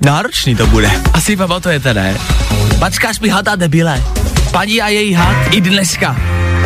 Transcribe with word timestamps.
Náročný 0.00 0.52
to 0.56 0.66
bude. 0.66 0.90
Asi 1.14 1.36
pamatujete, 1.36 1.94
ne? 1.94 2.18
Pačka 2.78 3.14
spí 3.14 3.28
hata 3.28 3.56
debile. 3.56 4.02
Paní 4.52 4.82
a 4.82 4.88
její 4.88 5.14
had 5.14 5.36
i 5.50 5.60
dneska. 5.60 6.16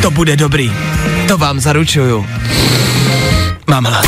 To 0.02 0.10
bude 0.10 0.36
dobrý. 0.36 0.72
To 1.28 1.38
vám 1.38 1.60
zaručuju. 1.60 2.26
Mám 3.66 3.84
hlad. 3.84 4.06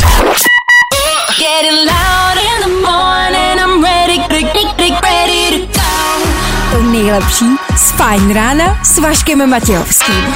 To 6.72 6.82
nejlepší 6.82 7.46
z 7.76 7.90
Fajn 7.90 8.34
rána 8.34 8.84
s 8.84 8.98
Vaškem 8.98 9.50
Matějovským. 9.50 10.34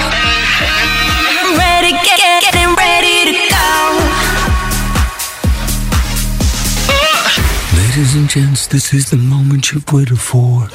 Ladies 7.92 8.14
and 8.14 8.30
gents, 8.30 8.66
this 8.66 8.94
is 8.94 9.10
the 9.10 9.16
moment 9.16 9.72
you've 9.72 9.92
waited 9.92 10.16
for. 10.18 10.70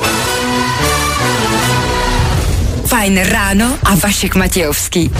Fajn 2.86 3.24
ráno 3.24 3.78
a 3.84 3.96
Vašek 3.96 4.36
Matějovský. 4.36 5.12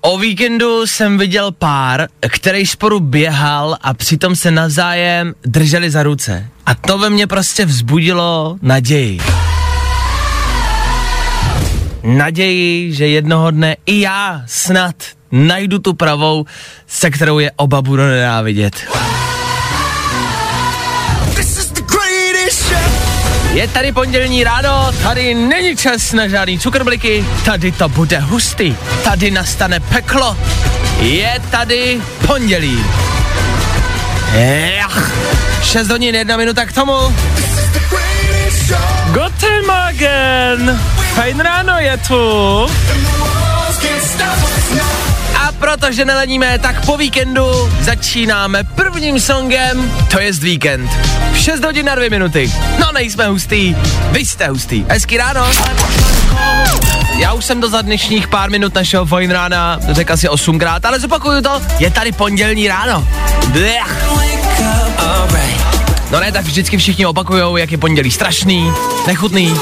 O 0.00 0.18
víkendu 0.18 0.86
jsem 0.86 1.18
viděl 1.18 1.52
pár, 1.52 2.08
který 2.28 2.66
sporu 2.66 3.00
běhal 3.00 3.76
a 3.80 3.94
přitom 3.94 4.36
se 4.36 4.50
navzájem 4.50 5.34
drželi 5.44 5.90
za 5.90 6.02
ruce. 6.02 6.46
A 6.66 6.74
to 6.74 6.98
ve 6.98 7.10
mně 7.10 7.26
prostě 7.26 7.64
vzbudilo 7.64 8.58
naději. 8.62 9.18
Naději, 12.02 12.92
že 12.92 13.06
jednoho 13.06 13.50
dne 13.50 13.76
i 13.86 14.00
já 14.00 14.42
snad 14.46 14.94
najdu 15.32 15.78
tu 15.78 15.94
pravou, 15.94 16.46
se 16.86 17.10
kterou 17.10 17.38
je 17.38 17.50
oba 17.56 17.82
budu 17.82 18.02
nenávidět. 18.02 18.88
Je 23.58 23.68
tady 23.68 23.92
pondělní 23.92 24.44
ráno, 24.44 24.92
tady 25.02 25.34
není 25.34 25.76
čas 25.76 26.12
na 26.12 26.28
žádný 26.28 26.58
cukrbliky, 26.58 27.24
tady 27.44 27.72
to 27.72 27.88
bude 27.88 28.18
hustý, 28.18 28.76
tady 29.04 29.30
nastane 29.30 29.80
peklo, 29.80 30.36
je 31.00 31.42
tady 31.50 32.02
pondělí. 32.26 32.84
Ech, 34.34 35.12
6 35.62 35.88
hodin, 35.88 36.14
jedna 36.14 36.36
minuta 36.36 36.66
k 36.66 36.72
tomu. 36.72 36.92
Guten 39.06 39.66
Morgen, 39.66 40.80
fajn 41.14 41.40
ráno 41.40 41.78
je 41.78 41.96
tu. 41.96 42.66
Protože 45.68 46.04
neleníme, 46.04 46.58
tak 46.58 46.86
po 46.86 46.96
víkendu 46.96 47.72
začínáme 47.80 48.64
prvním 48.64 49.20
songem, 49.20 49.92
to 50.10 50.20
je 50.20 50.32
z 50.32 50.38
víkend. 50.38 50.90
6 51.34 51.64
hodin 51.64 51.86
na 51.86 51.94
2 51.94 52.10
minuty. 52.10 52.52
No 52.78 52.92
nejsme 52.92 53.26
hustý, 53.26 53.76
vy 54.10 54.20
jste 54.20 54.48
hustý. 54.48 54.84
Hezký 54.88 55.16
ráno. 55.16 55.46
Já 57.18 57.32
už 57.32 57.44
jsem 57.44 57.60
to 57.60 57.70
za 57.70 57.82
dnešních 57.82 58.28
pár 58.28 58.50
minut 58.50 58.74
našeho 58.74 59.06
Fajn 59.06 59.30
rána 59.30 59.78
řekl 59.88 60.12
asi 60.12 60.28
osmkrát, 60.28 60.84
ale 60.84 61.00
zopakuju 61.00 61.42
to, 61.42 61.62
je 61.78 61.90
tady 61.90 62.12
pondělní 62.12 62.68
ráno. 62.68 63.08
Blech. 63.48 64.06
No 66.10 66.20
ne, 66.20 66.32
tak 66.32 66.44
vždycky 66.44 66.76
všichni 66.76 67.06
opakujou, 67.06 67.56
jak 67.56 67.72
je 67.72 67.78
pondělí 67.78 68.10
strašný, 68.10 68.72
nechutný, 69.06 69.54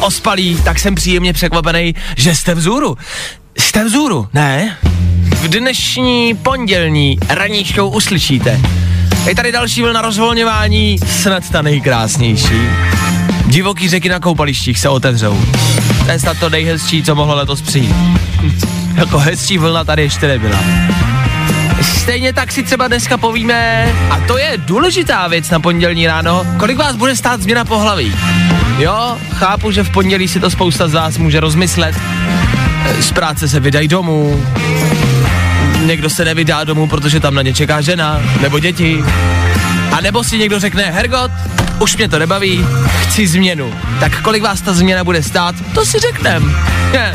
ospalý, 0.00 0.62
tak 0.64 0.78
jsem 0.78 0.94
příjemně 0.94 1.32
překvapený, 1.32 1.94
že 2.16 2.34
jste 2.34 2.54
vzůru. 2.54 2.96
Jste 3.58 3.84
vzůru, 3.84 4.28
ne? 4.32 4.76
V 5.40 5.48
dnešní 5.48 6.34
pondělní 6.34 7.18
ranní 7.28 7.64
show 7.64 7.96
uslyšíte. 7.96 8.60
Je 9.26 9.34
tady 9.34 9.52
další 9.52 9.82
vlna 9.82 10.02
rozvolňování, 10.02 10.98
snad 11.06 11.50
ta 11.50 11.62
nejkrásnější. 11.62 12.60
Divoký 13.46 13.88
řeky 13.88 14.08
na 14.08 14.20
koupalištích 14.20 14.78
se 14.78 14.88
otevřou. 14.88 15.44
To 16.04 16.10
je 16.10 16.18
snad 16.18 16.38
to 16.38 16.50
nejhezčí, 16.50 17.02
co 17.02 17.14
mohlo 17.14 17.34
letos 17.34 17.62
přijít. 17.62 17.94
jako 18.94 19.18
hezčí 19.18 19.58
vlna 19.58 19.84
tady 19.84 20.02
ještě 20.02 20.28
nebyla. 20.28 20.58
Stejně 21.82 22.32
tak 22.32 22.52
si 22.52 22.62
třeba 22.62 22.88
dneska 22.88 23.18
povíme, 23.18 23.92
a 24.10 24.20
to 24.20 24.38
je 24.38 24.52
důležitá 24.56 25.28
věc 25.28 25.50
na 25.50 25.60
pondělní 25.60 26.06
ráno, 26.06 26.46
kolik 26.58 26.78
vás 26.78 26.96
bude 26.96 27.16
stát 27.16 27.40
změna 27.40 27.64
pohlaví. 27.64 28.14
Jo, 28.78 29.16
chápu, 29.32 29.70
že 29.70 29.84
v 29.84 29.90
pondělí 29.90 30.28
si 30.28 30.40
to 30.40 30.50
spousta 30.50 30.88
z 30.88 30.94
vás 30.94 31.18
může 31.18 31.40
rozmyslet. 31.40 31.94
Z 33.00 33.12
práce 33.12 33.48
se 33.48 33.60
vydají 33.60 33.88
domů, 33.88 34.46
někdo 35.86 36.10
se 36.10 36.24
nevydá 36.24 36.64
domů, 36.64 36.88
protože 36.88 37.20
tam 37.20 37.34
na 37.34 37.42
ně 37.42 37.54
čeká 37.54 37.80
žena 37.80 38.20
nebo 38.40 38.58
děti. 38.58 39.04
A 39.92 40.00
nebo 40.00 40.24
si 40.24 40.38
někdo 40.38 40.60
řekne, 40.60 40.82
Hergot, 40.82 41.30
už 41.78 41.96
mě 41.96 42.08
to 42.08 42.18
nebaví, 42.18 42.66
chci 43.02 43.26
změnu. 43.26 43.74
Tak 44.00 44.22
kolik 44.22 44.42
vás 44.42 44.60
ta 44.60 44.72
změna 44.72 45.04
bude 45.04 45.22
stát, 45.22 45.54
to 45.74 45.84
si 45.84 45.98
řeknem. 45.98 46.56
Je. 46.92 47.14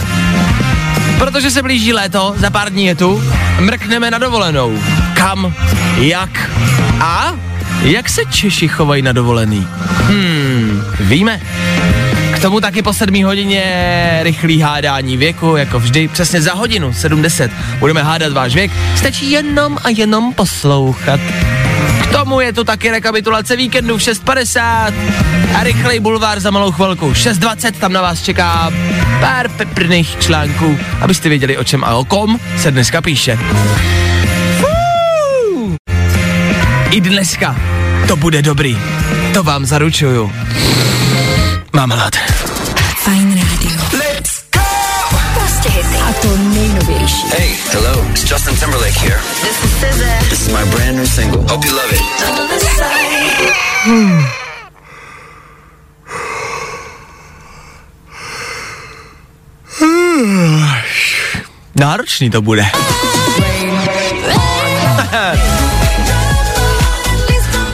Protože 1.17 1.51
se 1.51 1.61
blíží 1.61 1.93
léto, 1.93 2.33
za 2.37 2.49
pár 2.49 2.69
dní 2.69 2.85
je 2.85 2.95
tu, 2.95 3.23
mrkneme 3.59 4.11
na 4.11 4.17
dovolenou. 4.17 4.79
Kam, 5.13 5.53
jak 5.97 6.49
a 6.99 7.33
jak 7.81 8.09
se 8.09 8.21
Češi 8.25 8.67
chovají 8.67 9.01
na 9.01 9.11
dovolený? 9.11 9.67
Hmm, 10.07 10.83
víme. 10.99 11.41
Tomu 12.45 12.61
taky 12.61 12.81
po 12.81 12.93
sedmí 12.93 13.23
hodině 13.23 14.19
rychlý 14.23 14.61
hádání 14.61 15.17
věku, 15.17 15.55
jako 15.55 15.79
vždy, 15.79 16.07
přesně 16.07 16.41
za 16.41 16.53
hodinu, 16.53 16.93
70. 16.93 17.51
Budeme 17.79 18.03
hádat 18.03 18.33
váš 18.33 18.55
věk, 18.55 18.71
stačí 18.95 19.31
jenom 19.31 19.77
a 19.83 19.89
jenom 19.89 20.33
poslouchat. 20.33 21.19
K 22.03 22.11
tomu 22.11 22.41
je 22.41 22.53
tu 22.53 22.63
taky 22.63 22.91
rekapitulace 22.91 23.55
víkendu 23.55 23.97
v 23.97 24.01
6.50 24.01 24.93
a 25.55 25.63
rychlej 25.63 25.99
bulvár 25.99 26.39
za 26.39 26.51
malou 26.51 26.71
chvilku. 26.71 27.11
6.20 27.11 27.71
tam 27.71 27.93
na 27.93 28.01
vás 28.01 28.23
čeká 28.23 28.71
pár 29.19 29.49
peprných 29.49 30.19
článků, 30.19 30.77
abyste 31.01 31.29
věděli 31.29 31.57
o 31.57 31.63
čem 31.63 31.83
a 31.83 31.95
o 31.95 32.05
kom 32.05 32.39
se 32.57 32.71
dneska 32.71 33.01
píše. 33.01 33.39
Fuu. 34.59 35.75
I 36.91 37.01
dneska 37.01 37.55
to 38.07 38.15
bude 38.15 38.41
dobrý. 38.41 38.77
To 39.33 39.43
vám 39.43 39.65
zaručuju. 39.65 40.31
Mám 41.73 41.89
hlad. 41.89 42.34
Fajn 43.05 43.29
rádio. 43.37 43.71
Prostě 45.33 45.69
hity. 45.69 45.97
A 46.09 46.13
to 46.13 46.37
nejnovější. 46.37 47.27
Hey, 47.37 47.49
hello, 47.71 48.05
it's 48.09 48.31
Justin 48.31 48.55
Timberlake 48.57 48.97
here. 48.97 49.19
This 50.29 50.41
is 50.41 50.47
my 50.47 50.65
brand 50.65 50.97
new 50.97 51.07
single. 51.07 51.41
Hope 51.41 51.67
you 51.67 51.75
love 51.75 51.93
it. 51.93 52.01
Náročný 61.75 62.29
to 62.29 62.41
bude. 62.41 62.65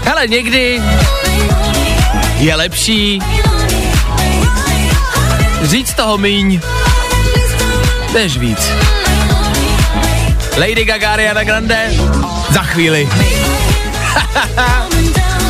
Hele, 0.03 0.27
někdy 0.27 0.81
je 2.37 2.55
lepší 2.55 3.21
říct 5.61 5.93
toho 5.93 6.17
míň, 6.17 6.59
než 8.13 8.37
víc. 8.37 8.71
Lady 10.57 10.85
Gaga, 10.85 11.11
Ariana 11.11 11.43
Grande, 11.43 11.91
za 12.49 12.63
chvíli. 12.63 13.09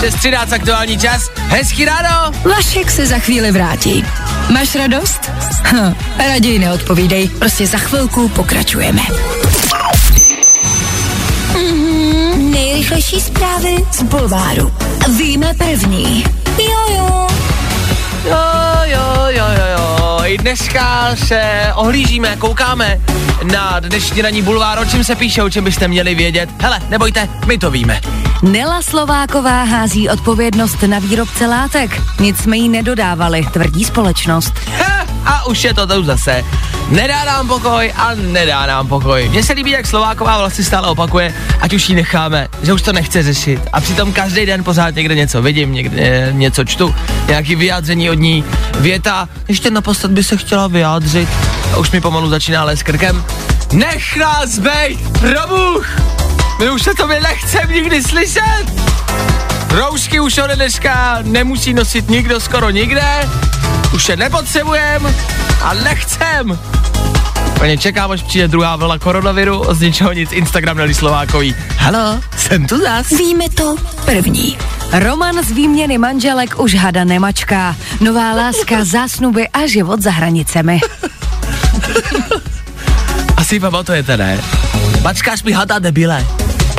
6.13 0.01 0.53
aktuální 0.53 0.97
čas, 0.97 1.29
hezký 1.47 1.85
ráno. 1.85 2.31
Vašek 2.55 2.91
se 2.91 3.05
za 3.05 3.19
chvíli 3.19 3.51
vrátí. 3.51 4.05
Máš 4.49 4.75
radost? 4.75 5.31
Hm, 5.63 5.95
raději 6.17 6.59
neodpovídej, 6.59 7.29
prostě 7.29 7.67
za 7.67 7.77
chvilku 7.77 8.29
pokračujeme. 8.29 9.01
Mhm, 11.53 12.51
nejrychlejší 12.51 13.21
zprávy 13.21 13.75
z 13.91 14.03
Bulváru. 14.03 14.73
Víme 15.17 15.53
první. 15.53 16.23
Jojo. 16.57 17.27
Jo, 18.25 18.37
jo, 18.83 19.25
jo, 19.27 19.45
jo, 19.57 19.65
jo. 19.77 20.19
I 20.25 20.37
dneska 20.37 21.15
se 21.15 21.41
ohlížíme, 21.75 22.35
koukáme 22.35 23.01
na 23.53 23.79
dnešní 23.79 24.21
ranní 24.21 24.41
bulvár, 24.41 24.79
o 24.79 24.85
čem 24.85 25.03
se 25.03 25.15
píše, 25.15 25.43
o 25.43 25.49
čem 25.49 25.63
byste 25.63 25.87
měli 25.87 26.15
vědět. 26.15 26.49
Hele, 26.59 26.79
nebojte, 26.89 27.29
my 27.45 27.57
to 27.57 27.71
víme. 27.71 28.01
Nela 28.43 28.81
Slováková 28.81 29.63
hází 29.63 30.09
odpovědnost 30.09 30.83
na 30.83 30.99
výrobce 30.99 31.47
látek. 31.47 32.01
Nic 32.19 32.37
jsme 32.37 32.57
jí 32.57 32.69
nedodávali, 32.69 33.45
tvrdí 33.53 33.85
společnost. 33.85 34.53
Ha, 34.77 34.90
a 35.25 35.45
už 35.45 35.63
je 35.63 35.73
to 35.73 35.87
tu 35.87 36.03
zase. 36.03 36.43
Nedá 36.89 37.25
nám 37.25 37.47
pokoj 37.47 37.93
a 37.95 38.11
nedá 38.15 38.65
nám 38.65 38.87
pokoj. 38.87 39.29
Mně 39.29 39.43
se 39.43 39.53
líbí, 39.53 39.71
jak 39.71 39.87
Slováková 39.87 40.37
vlastně 40.37 40.63
stále 40.63 40.87
opakuje, 40.87 41.33
ať 41.59 41.73
už 41.73 41.89
ji 41.89 41.95
necháme, 41.95 42.47
že 42.63 42.73
už 42.73 42.81
to 42.81 42.93
nechce 42.93 43.23
řešit. 43.23 43.61
A 43.73 43.81
přitom 43.81 44.13
každý 44.13 44.45
den 44.45 44.63
pořád 44.63 44.95
někde 44.95 45.15
něco 45.15 45.41
vidím, 45.41 45.73
někde 45.73 46.29
něco 46.31 46.63
čtu, 46.63 46.95
nějaký 47.27 47.55
vyjádření 47.55 48.09
od 48.09 48.19
ní, 48.19 48.43
věta, 48.79 49.29
ještě 49.47 49.71
naposled 49.71 50.11
by 50.11 50.23
se 50.23 50.37
chtěla 50.37 50.67
vyjádřit. 50.67 51.29
A 51.73 51.77
už 51.77 51.91
mi 51.91 52.01
pomalu 52.01 52.29
začíná 52.29 52.63
les 52.63 52.83
krkem. 52.83 53.23
Nech 53.71 54.17
nás 54.17 54.59
bejt, 54.59 55.19
probůh! 55.19 55.87
My 56.59 56.69
už 56.69 56.81
se 56.83 56.93
tobě 56.93 57.19
nechcem 57.19 57.71
nikdy 57.71 58.03
slyšet! 58.03 58.65
Roušky 59.69 60.19
už 60.19 60.37
ode 60.37 60.55
dneška 60.55 61.19
nemusí 61.21 61.73
nosit 61.73 62.09
nikdo 62.09 62.39
skoro 62.39 62.69
nikde, 62.69 63.29
už 63.93 64.09
je 64.09 64.17
nepotřebujem 64.17 65.15
a 65.61 65.73
nechcem. 65.73 66.59
Pane 67.57 67.77
čekám, 67.77 68.11
až 68.11 68.23
přijde 68.23 68.47
druhá 68.47 68.75
vlna 68.75 68.99
koronaviru, 68.99 69.65
z 69.71 69.79
ničeho 69.81 70.13
nic 70.13 70.31
Instagram 70.31 70.77
Nelly 70.77 70.93
Slovákový. 70.93 71.55
Halo, 71.77 72.19
jsem 72.37 72.67
tu 72.67 72.79
zas. 72.81 73.09
Víme 73.09 73.49
to 73.49 73.75
první. 74.05 74.57
Roman 74.91 75.43
z 75.43 75.51
výměny 75.51 75.97
manželek 75.97 76.59
už 76.59 76.75
hada 76.75 77.03
nemačká. 77.03 77.75
Nová 77.99 78.33
láska, 78.33 78.83
zásnuby 78.83 79.49
a 79.49 79.67
život 79.67 80.01
za 80.01 80.11
hranicemi. 80.11 80.79
Asi 83.37 83.59
pamatujete, 83.59 84.17
ne? 84.17 84.39
Mačkáš 85.01 85.43
mi 85.43 85.51
hada 85.51 85.79
debile. 85.79 86.25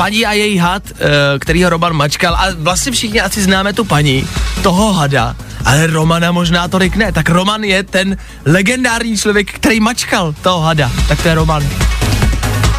Paní 0.02 0.26
a 0.26 0.32
její 0.32 0.58
had, 0.58 0.82
eh, 0.90 1.38
který 1.38 1.64
ho 1.64 1.70
Roman 1.70 1.92
mačkal, 1.92 2.34
a 2.34 2.46
vlastně 2.58 2.92
všichni 2.92 3.20
asi 3.20 3.42
známe 3.42 3.72
tu 3.72 3.84
paní, 3.84 4.26
toho 4.62 4.92
hada, 4.92 5.36
ale 5.64 5.86
Romana 5.86 6.32
možná 6.32 6.68
to 6.68 6.78
ne. 6.78 7.12
Tak 7.12 7.30
Roman 7.30 7.64
je 7.64 7.82
ten 7.82 8.16
legendární 8.44 9.16
člověk, 9.16 9.52
který 9.52 9.80
mačkal 9.80 10.34
toho 10.42 10.60
hada. 10.60 10.90
Tak 11.08 11.22
to 11.22 11.28
je 11.28 11.34
Roman. 11.34 11.62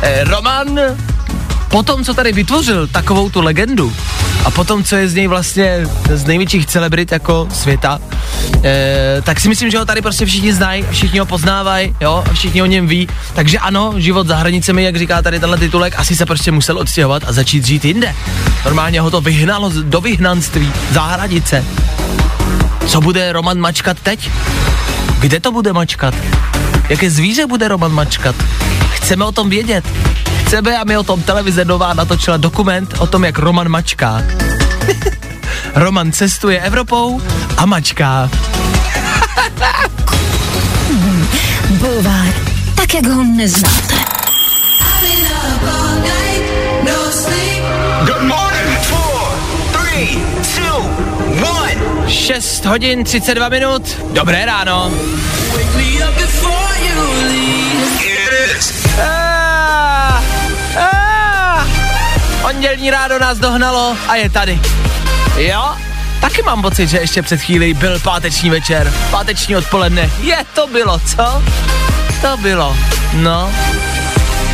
Eh, 0.01 0.23
Roman 0.23 0.79
potom, 1.73 2.03
co 2.03 2.13
tady 2.13 2.31
vytvořil 2.31 2.87
takovou 2.87 3.29
tu 3.29 3.41
legendu 3.41 3.93
a 4.45 4.51
potom, 4.51 4.83
co 4.83 4.95
je 4.95 5.07
z 5.09 5.13
něj 5.13 5.27
vlastně 5.27 5.87
z 6.13 6.25
největších 6.25 6.65
celebrit 6.65 7.11
jako 7.11 7.47
světa, 7.53 7.99
e, 8.63 9.21
tak 9.23 9.39
si 9.39 9.49
myslím, 9.49 9.71
že 9.71 9.77
ho 9.77 9.85
tady 9.85 10.01
prostě 10.01 10.25
všichni 10.25 10.53
znají, 10.53 10.85
všichni 10.91 11.19
ho 11.19 11.25
poznávají, 11.25 11.95
jo, 12.01 12.23
a 12.29 12.33
všichni 12.33 12.61
o 12.61 12.65
něm 12.65 12.87
ví. 12.87 13.07
Takže 13.33 13.59
ano, 13.59 13.93
život 13.97 14.27
za 14.27 14.35
hranicemi, 14.35 14.83
jak 14.83 14.95
říká 14.95 15.21
tady 15.21 15.39
tenhle 15.39 15.57
titulek, 15.57 15.93
asi 15.97 16.15
se 16.15 16.25
prostě 16.25 16.51
musel 16.51 16.77
odstěhovat 16.77 17.23
a 17.27 17.33
začít 17.33 17.65
žít 17.65 17.85
jinde. 17.85 18.15
Normálně 18.65 19.01
ho 19.01 19.11
to 19.11 19.21
vyhnalo 19.21 19.71
do 19.83 20.01
vyhnanství, 20.01 20.71
za 20.91 21.01
hranice. 21.01 21.65
Co 22.87 23.01
bude 23.01 23.33
Roman 23.33 23.59
mačkat 23.59 23.99
teď? 23.99 24.29
Kde 25.19 25.39
to 25.39 25.51
bude 25.51 25.73
mačkat? 25.73 26.13
Jaké 26.89 27.11
zvíře 27.11 27.45
bude 27.45 27.67
Roman 27.67 27.91
mačkat? 27.91 28.35
Chceme 29.03 29.25
o 29.25 29.31
tom 29.31 29.49
vědět. 29.49 29.85
Chceme, 30.45 30.77
aby 30.77 30.97
o 30.97 31.03
tom 31.03 31.23
televize 31.23 31.65
Nová 31.65 31.93
natočila 31.93 32.37
dokument 32.37 32.93
o 32.99 33.07
tom, 33.07 33.23
jak 33.23 33.39
Roman 33.39 33.69
mačká. 33.69 34.23
Roman 35.75 36.11
cestuje 36.11 36.61
Evropou 36.61 37.21
a 37.57 37.65
mačká. 37.65 38.29
Bulvár, 41.69 42.27
tak 42.75 42.93
jak 42.93 43.07
ho 43.07 43.23
neznáte. 43.23 43.95
Good 48.05 48.21
morning. 48.21 48.77
Four, 48.81 49.31
three, 49.71 50.23
two, 50.55 50.77
one. 51.59 52.09
6 52.09 52.65
hodin 52.65 53.03
32 53.03 53.49
minut. 53.49 53.97
Dobré 54.13 54.45
ráno. 54.45 54.91
Ah, 59.01 60.23
Pondělní 62.41 62.91
ráno 62.91 63.19
nás 63.19 63.37
dohnalo 63.37 63.97
a 64.07 64.15
je 64.15 64.29
tady. 64.29 64.59
Jo? 65.37 65.75
Taky 66.21 66.41
mám 66.41 66.61
pocit, 66.61 66.87
že 66.89 66.97
ještě 66.97 67.21
před 67.21 67.41
chvílí 67.41 67.73
byl 67.73 67.99
páteční 67.99 68.49
večer, 68.49 68.93
páteční 69.11 69.55
odpoledne. 69.55 70.09
Je, 70.21 70.37
to 70.53 70.67
bylo, 70.67 70.99
co? 70.99 71.43
To 72.21 72.37
bylo, 72.37 72.77
no. 73.13 73.51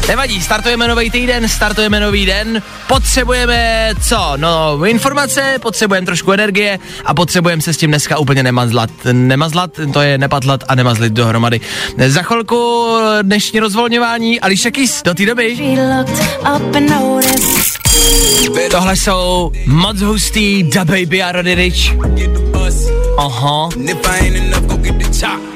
Nevadí, 0.07 0.41
startujeme 0.41 0.87
nový 0.87 1.09
týden, 1.09 1.49
startujeme 1.49 1.99
nový 1.99 2.25
den, 2.25 2.61
potřebujeme 2.87 3.89
co? 4.09 4.33
No, 4.35 4.85
informace, 4.85 5.55
potřebujeme 5.61 6.05
trošku 6.05 6.31
energie 6.31 6.79
a 7.05 7.13
potřebujeme 7.13 7.61
se 7.61 7.73
s 7.73 7.77
tím 7.77 7.91
dneska 7.91 8.17
úplně 8.17 8.43
nemazlat. 8.43 8.89
Nemazlat, 9.11 9.71
to 9.93 10.01
je 10.01 10.17
nepatlat 10.17 10.63
a 10.67 10.75
nemazlit 10.75 11.13
dohromady. 11.13 11.61
Za 12.07 12.21
chvilku 12.21 12.87
dnešní 13.21 13.59
rozvolňování 13.59 14.41
Alicia 14.41 14.71
Keys, 14.71 15.01
do 15.03 15.13
té 15.13 15.25
doby. 15.25 15.77
Tohle 18.71 18.95
jsou 18.95 19.51
moc 19.65 20.01
hustý 20.01 20.63
Da 20.63 20.85
Baby 20.85 21.23
a 21.23 21.31
Roddy 21.31 21.55
Rich. 21.55 21.93
Aha. 23.19 23.69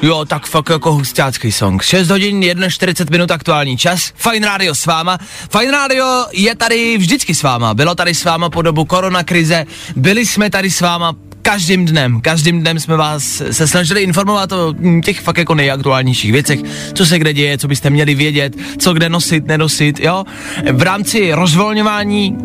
Jo, 0.02 0.24
tak 0.24 0.46
fakt 0.46 0.70
jako 0.70 0.92
hustácký 0.92 1.52
song. 1.52 1.82
6 1.82 2.10
hodin 2.10 2.44
41 2.68 3.14
minut 3.14 3.30
aktuální 3.30 3.76
čas. 3.76 4.12
Fine 4.16 4.46
Radio 4.46 4.74
s 4.74 4.86
váma. 4.86 5.18
Fine 5.58 5.70
Radio 5.70 6.26
je 6.32 6.54
tady 6.54 6.98
vždycky 6.98 7.34
s 7.34 7.42
váma. 7.42 7.74
Bylo 7.74 7.94
tady 7.94 8.14
s 8.14 8.24
váma 8.24 8.50
po 8.50 8.62
dobu 8.62 8.84
koronakrize. 8.84 9.66
Byli 9.96 10.26
jsme 10.26 10.50
tady 10.50 10.70
s 10.70 10.80
váma 10.80 11.14
každým 11.44 11.84
dnem, 11.84 12.20
každým 12.20 12.60
dnem 12.60 12.80
jsme 12.80 12.96
vás 12.96 13.42
se 13.50 13.68
snažili 13.68 14.02
informovat 14.02 14.52
o 14.52 14.74
těch 15.04 15.20
fakt 15.20 15.38
jako 15.38 15.54
nejaktuálnějších 15.54 16.32
věcech, 16.32 16.60
co 16.94 17.06
se 17.06 17.18
kde 17.18 17.32
děje, 17.32 17.58
co 17.58 17.68
byste 17.68 17.90
měli 17.90 18.14
vědět, 18.14 18.56
co 18.78 18.94
kde 18.94 19.08
nosit, 19.08 19.46
nenosit, 19.46 20.00
jo. 20.00 20.24
V 20.72 20.82
rámci 20.82 21.32
rozvolňování, 21.32 22.36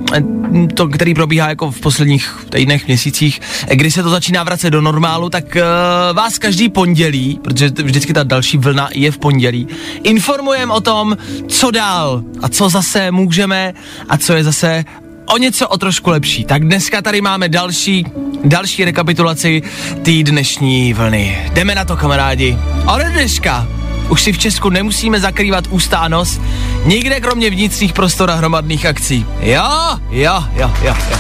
to, 0.74 0.88
který 0.88 1.13
probíhá 1.13 1.50
jako 1.50 1.72
v 1.72 1.80
posledních 1.80 2.46
týdnech, 2.50 2.88
měsících, 2.88 3.42
kdy 3.74 3.92
se 3.92 4.04
to 4.04 4.10
začíná 4.10 4.44
vracet 4.44 4.69
do 4.69 4.81
normálu, 4.81 5.30
tak 5.30 5.45
uh, 5.56 6.16
vás 6.18 6.38
každý 6.38 6.69
pondělí, 6.69 7.40
protože 7.44 7.72
vždycky 7.84 8.13
ta 8.13 8.24
další 8.24 8.57
vlna 8.57 8.90
je 8.94 9.12
v 9.12 9.18
pondělí, 9.18 9.68
informujeme 10.04 10.74
o 10.74 10.81
tom, 10.81 11.18
co 11.48 11.72
dál 11.72 12.24
a 12.42 12.50
co 12.50 12.69
zase 12.69 13.12
můžeme 13.12 13.74
a 14.10 14.18
co 14.18 14.34
je 14.34 14.44
zase 14.44 14.86
o 15.30 15.38
něco 15.38 15.68
o 15.68 15.78
trošku 15.78 16.10
lepší. 16.10 16.46
Tak 16.46 16.66
dneska 16.66 17.02
tady 17.02 17.22
máme 17.22 17.50
další, 17.50 18.06
další 18.44 18.86
rekapitulaci 18.86 19.62
té 20.02 20.12
dnešní 20.24 20.94
vlny. 20.94 21.38
Jdeme 21.54 21.76
na 21.76 21.86
to, 21.86 21.98
kamarádi. 21.98 22.58
Ode 22.96 23.10
dneška 23.10 23.68
už 24.10 24.22
si 24.22 24.34
v 24.34 24.38
Česku 24.38 24.70
nemusíme 24.70 25.20
zakrývat 25.20 25.68
ústa 25.70 25.98
a 25.98 26.08
nos, 26.08 26.40
nikde 26.86 27.20
kromě 27.20 27.50
vnitřních 27.50 27.94
prostor 27.94 28.31
a 28.31 28.36
hromadných 28.36 28.86
akcí. 28.86 29.26
Jo, 29.42 30.00
jo, 30.10 30.44
jo, 30.56 30.72
jo, 30.81 30.96
jo. 31.10 31.18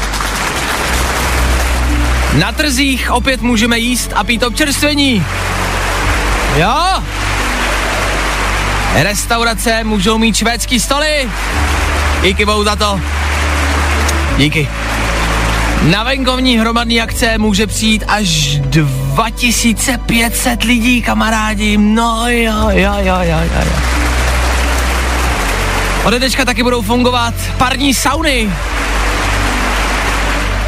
Na 2.39 2.51
trzích 2.51 3.11
opět 3.11 3.41
můžeme 3.41 3.79
jíst 3.79 4.11
a 4.15 4.23
pít 4.23 4.43
občerstvení. 4.43 5.25
Jo? 6.55 7.03
Restaurace 8.93 9.83
můžou 9.83 10.17
mít 10.17 10.35
švédský 10.35 10.79
stoly. 10.79 11.29
Díky 12.21 12.45
bohu 12.45 12.63
za 12.63 12.75
to. 12.75 12.99
Díky. 14.39 14.67
Na 15.81 16.03
venkovní 16.03 16.59
hromadní 16.59 17.01
akce 17.01 17.37
může 17.37 17.67
přijít 17.67 18.03
až 18.07 18.59
2500 18.59 20.63
lidí, 20.63 21.01
kamarádi. 21.01 21.77
No 21.77 22.23
jo, 22.27 22.69
jo, 22.69 22.93
jo, 22.97 23.15
jo, 23.21 23.21
jo, 23.21 23.61
jo. 23.65 23.71
Ode 26.03 26.19
dneška 26.19 26.45
taky 26.45 26.63
budou 26.63 26.81
fungovat 26.81 27.33
parní 27.57 27.93
sauny. 27.93 28.49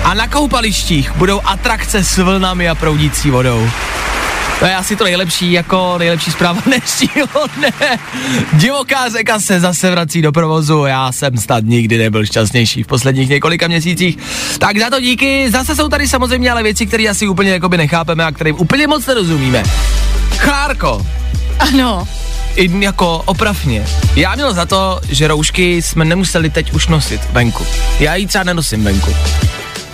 A 0.04 0.14
na 0.14 0.28
koupalištích 0.28 1.12
budou 1.16 1.42
atrakce 1.46 2.04
s 2.04 2.18
vlnami 2.18 2.70
a 2.70 2.76
proudící 2.76 3.32
vodou. 3.32 3.70
To 4.62 4.68
je 4.68 4.76
asi 4.76 4.96
to 4.96 5.04
nejlepší, 5.04 5.52
jako 5.52 5.96
nejlepší 5.98 6.32
zpráva 6.32 6.62
dnešního 6.66 7.28
dne. 7.58 8.00
Divoká 8.54 9.10
řeka 9.10 9.40
se 9.40 9.60
zase 9.60 9.92
vrací 9.92 10.22
do 10.22 10.32
provozu. 10.32 10.86
Já 10.86 11.12
jsem 11.12 11.38
snad 11.38 11.64
nikdy 11.64 11.98
nebyl 11.98 12.26
šťastnější 12.26 12.84
v 12.84 12.88
posledních 12.88 13.30
několika 13.30 13.68
měsících. 13.68 14.18
Tak 14.60 14.78
za 14.78 14.90
to 14.90 15.00
díky. 15.00 15.52
Zase 15.52 15.76
jsou 15.76 15.90
tady 15.90 16.08
samozřejmě 16.08 16.52
ale 16.52 16.64
věci, 16.64 16.86
které 16.86 17.04
asi 17.10 17.28
úplně 17.28 17.52
jakoby 17.52 17.78
nechápeme 17.78 18.26
a 18.26 18.32
kterým 18.32 18.56
úplně 18.60 18.88
moc 18.88 19.06
nerozumíme. 19.06 19.64
Klárko. 20.38 21.06
Ano. 21.60 22.08
I 22.56 22.84
jako 22.84 23.18
opravně. 23.26 23.86
Já 24.16 24.36
měl 24.36 24.54
za 24.54 24.66
to, 24.66 25.00
že 25.10 25.28
roušky 25.28 25.82
jsme 25.82 26.06
nemuseli 26.06 26.50
teď 26.50 26.74
už 26.74 26.88
nosit 26.88 27.22
venku. 27.32 27.66
Já 28.00 28.16
ji 28.16 28.28
třeba 28.28 28.44
nenosím 28.44 28.84
venku. 28.84 29.14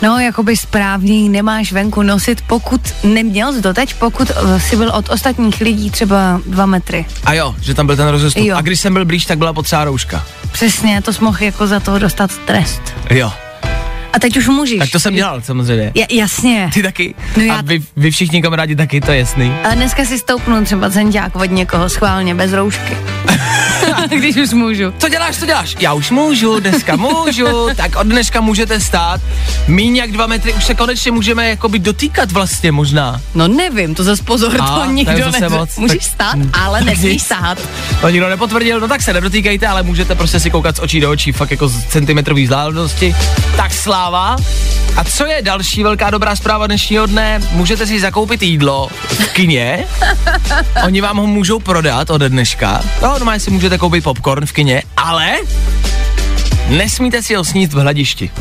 No, 0.01 0.19
jakoby 0.19 0.57
správný 0.57 1.29
nemáš 1.29 1.71
venku 1.71 2.01
nosit, 2.01 2.41
pokud 2.47 2.81
neměl 3.03 3.53
jsi 3.53 3.61
doteď, 3.61 3.93
pokud 3.93 4.29
uh, 4.29 4.59
si 4.59 4.75
byl 4.75 4.89
od 4.89 5.09
ostatních 5.09 5.61
lidí 5.61 5.91
třeba 5.91 6.41
dva 6.45 6.65
metry. 6.65 7.05
A 7.23 7.33
jo, 7.33 7.55
že 7.61 7.73
tam 7.73 7.85
byl 7.85 7.95
ten 7.95 8.07
rozestup. 8.07 8.45
Jo. 8.45 8.57
A 8.57 8.61
když 8.61 8.79
jsem 8.79 8.93
byl 8.93 9.05
blíž, 9.05 9.25
tak 9.25 9.37
byla 9.37 9.53
potřeba 9.53 9.83
rouška. 9.83 10.25
Přesně, 10.51 11.01
to 11.01 11.13
jsi 11.13 11.23
mohl 11.23 11.43
jako 11.43 11.67
za 11.67 11.79
to 11.79 11.99
dostat 11.99 12.31
trest. 12.45 12.81
Jo. 13.09 13.31
A 14.17 14.19
teď 14.19 14.37
už 14.37 14.47
můžeš. 14.47 14.79
Tak 14.79 14.89
to 14.89 14.99
jsem 14.99 15.13
dělal 15.15 15.41
samozřejmě. 15.41 15.91
Ja, 15.95 16.05
jasně. 16.11 16.69
Ty 16.73 16.83
taky? 16.83 17.15
No 17.37 17.43
já- 17.43 17.55
A 17.55 17.61
vy, 17.61 17.79
vy 17.97 18.11
všichni 18.11 18.41
kamarádi 18.41 18.75
taky, 18.75 19.01
to 19.01 19.11
je 19.11 19.19
jasný. 19.19 19.53
Ale 19.63 19.75
dneska 19.75 20.05
si 20.05 20.17
stoupnu 20.19 20.65
třeba 20.65 20.89
cenťák 20.89 21.35
od 21.35 21.51
někoho 21.51 21.89
schválně 21.89 22.35
bez 22.35 22.53
roušky. 22.53 22.97
Když 24.17 24.35
už 24.35 24.49
můžu. 24.53 24.93
Co 24.97 25.09
děláš, 25.09 25.37
co 25.37 25.45
děláš? 25.45 25.75
Já 25.79 25.93
už 25.93 26.11
můžu, 26.11 26.59
dneska 26.59 26.95
můžu, 26.95 27.67
tak 27.75 27.95
od 27.95 28.07
dneška 28.07 28.41
můžete 28.41 28.79
stát. 28.79 29.21
Míň 29.67 29.95
jak 29.95 30.11
dva 30.11 30.27
metry, 30.27 30.53
už 30.53 30.65
se 30.65 30.73
konečně 30.75 31.11
můžeme 31.11 31.49
jakoby 31.49 31.79
dotýkat 31.79 32.31
vlastně 32.31 32.71
možná. 32.71 33.21
No 33.35 33.47
nevím, 33.47 33.95
to 33.95 34.03
zase 34.03 34.23
pozor, 34.23 34.55
A, 34.59 34.67
to 34.67 34.79
to 34.85 34.91
nikdo 34.91 35.17
zase 35.17 35.31
neřekl. 35.39 35.55
moc. 35.57 35.77
Můžeš 35.77 35.97
Tak- 35.97 36.13
stát, 36.13 36.33
Hmm. 36.33 36.49
ale 36.53 36.81
nesmíš 36.81 37.23
sahat. 37.23 37.57
To 38.01 38.09
nikdo 38.09 38.29
nepotvrdil, 38.29 38.79
no 38.79 38.87
tak 38.87 39.01
se 39.01 39.13
nedotýkejte, 39.13 39.67
ale 39.67 39.83
můžete 39.83 40.15
prostě 40.15 40.39
si 40.39 40.49
koukat 40.51 40.75
z 40.75 40.79
očí 40.79 40.99
do 41.01 41.11
očí, 41.11 41.31
fakt 41.31 41.51
jako 41.51 41.67
z 41.67 41.83
centimetrový 41.85 42.43
vzdálenosti. 42.43 43.15
Tak 43.57 43.73
sláva. 44.07 44.35
A 44.95 45.03
co 45.03 45.25
je 45.25 45.41
další 45.41 45.83
velká 45.83 46.09
dobrá 46.09 46.35
zpráva 46.35 46.67
dnešního 46.67 47.05
dne? 47.05 47.39
Můžete 47.51 47.87
si 47.87 47.99
zakoupit 47.99 48.43
jídlo 48.43 48.89
v 49.03 49.27
kině. 49.27 49.85
Oni 50.85 51.01
vám 51.01 51.17
ho 51.17 51.27
můžou 51.27 51.59
prodat 51.59 52.09
ode 52.09 52.29
dneška. 52.29 52.81
No, 53.01 53.07
normálně 53.07 53.39
si 53.39 53.51
můžete 53.51 53.77
koupit 53.77 54.03
popcorn 54.03 54.45
v 54.45 54.51
kině, 54.51 54.83
ale 54.97 55.35
nesmíte 56.67 57.23
si 57.23 57.35
ho 57.35 57.45
sníst 57.45 57.73
v 57.73 57.77
hladišti. 57.77 58.31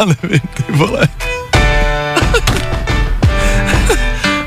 Nevím, 0.22 0.40
ty 0.54 0.64
vole. 0.72 1.08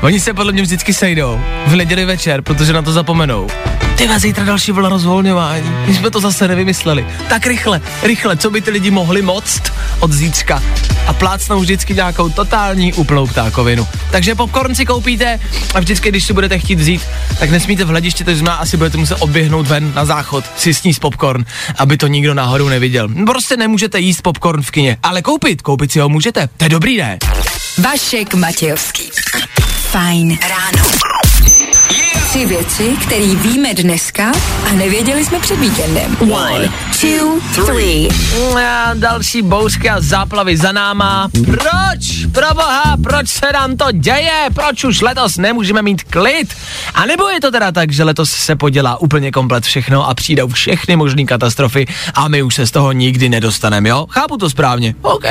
Oni 0.08 0.20
se 0.20 0.34
podle 0.34 0.52
mě 0.52 0.62
vždycky 0.62 0.94
sejdou 0.94 1.40
v 1.66 1.76
neděli 1.76 2.04
večer, 2.04 2.42
protože 2.42 2.72
na 2.72 2.82
to 2.82 2.92
zapomenou. 2.92 3.46
Ty 3.96 4.06
vás 4.06 4.22
zítra 4.22 4.44
další 4.44 4.72
vlna 4.72 4.88
rozvolňování. 4.88 5.70
My 5.86 5.94
jsme 5.94 6.10
to 6.10 6.20
zase 6.20 6.48
nevymysleli. 6.48 7.06
Tak 7.28 7.46
rychle, 7.46 7.80
rychle, 8.02 8.36
co 8.36 8.50
by 8.50 8.60
ty 8.60 8.70
lidi 8.70 8.90
mohli 8.90 9.22
moct 9.22 9.62
od 10.00 10.12
zítřka. 10.12 10.62
A 11.06 11.12
plácnou 11.12 11.60
vždycky 11.60 11.94
nějakou 11.94 12.28
totální 12.28 12.92
úplnou 12.92 13.26
ptákovinu. 13.26 13.88
Takže 14.10 14.34
popcorn 14.34 14.74
si 14.74 14.86
koupíte 14.86 15.40
a 15.74 15.80
vždycky, 15.80 16.08
když 16.08 16.24
si 16.24 16.32
budete 16.32 16.58
chtít 16.58 16.78
vzít, 16.78 17.02
tak 17.38 17.50
nesmíte 17.50 17.84
v 17.84 17.88
hledišti, 17.88 18.24
to 18.24 18.34
znamená, 18.34 18.56
asi 18.56 18.76
budete 18.76 18.96
muset 18.96 19.16
oběhnout 19.20 19.66
ven 19.66 19.92
na 19.94 20.04
záchod, 20.04 20.44
si 20.56 20.74
sníst 20.74 21.00
popcorn, 21.00 21.44
aby 21.78 21.96
to 21.96 22.06
nikdo 22.06 22.34
náhodou 22.34 22.68
neviděl. 22.68 23.08
Prostě 23.26 23.56
nemůžete 23.56 24.00
jíst 24.00 24.22
popcorn 24.22 24.62
v 24.62 24.70
kině, 24.70 24.96
ale 25.02 25.22
koupit, 25.22 25.62
koupit 25.62 25.92
si 25.92 26.00
ho 26.00 26.08
můžete. 26.08 26.48
To 26.56 26.64
je 26.64 26.68
dobrý, 26.68 26.96
ne? 26.96 27.18
Vašek 27.78 28.34
Matějovský. 28.34 29.10
Fajn 29.90 30.38
ráno. 30.48 30.88
Tři 32.28 32.46
věci, 32.46 32.96
které 33.06 33.26
víme 33.26 33.74
dneska 33.74 34.32
a 34.70 34.72
nevěděli 34.72 35.24
jsme 35.24 35.40
před 35.40 35.58
víkendem. 35.58 36.16
One, 36.20 36.72
two, 37.00 37.40
three. 37.64 38.08
A 38.68 38.94
další 38.94 39.42
bouřky 39.42 39.90
a 39.90 40.00
záplavy 40.00 40.56
za 40.56 40.72
náma. 40.72 41.28
Proč? 41.44 42.26
Proboha, 42.32 42.96
proč 43.02 43.28
se 43.28 43.52
nám 43.52 43.76
to 43.76 43.92
děje? 43.92 44.46
Proč 44.54 44.84
už 44.84 45.00
letos 45.00 45.36
nemůžeme 45.36 45.82
mít 45.82 46.02
klid? 46.02 46.54
A 46.94 47.06
nebo 47.06 47.28
je 47.28 47.40
to 47.40 47.50
teda 47.50 47.72
tak, 47.72 47.92
že 47.92 48.04
letos 48.04 48.30
se 48.30 48.56
podělá 48.56 49.00
úplně 49.00 49.32
komplet 49.32 49.64
všechno 49.64 50.08
a 50.08 50.14
přijdou 50.14 50.48
všechny 50.48 50.96
možné 50.96 51.24
katastrofy 51.24 51.86
a 52.14 52.28
my 52.28 52.42
už 52.42 52.54
se 52.54 52.66
z 52.66 52.70
toho 52.70 52.92
nikdy 52.92 53.28
nedostaneme, 53.28 53.88
jo? 53.88 54.06
Chápu 54.10 54.36
to 54.36 54.50
správně. 54.50 54.94
OK. 55.02 55.24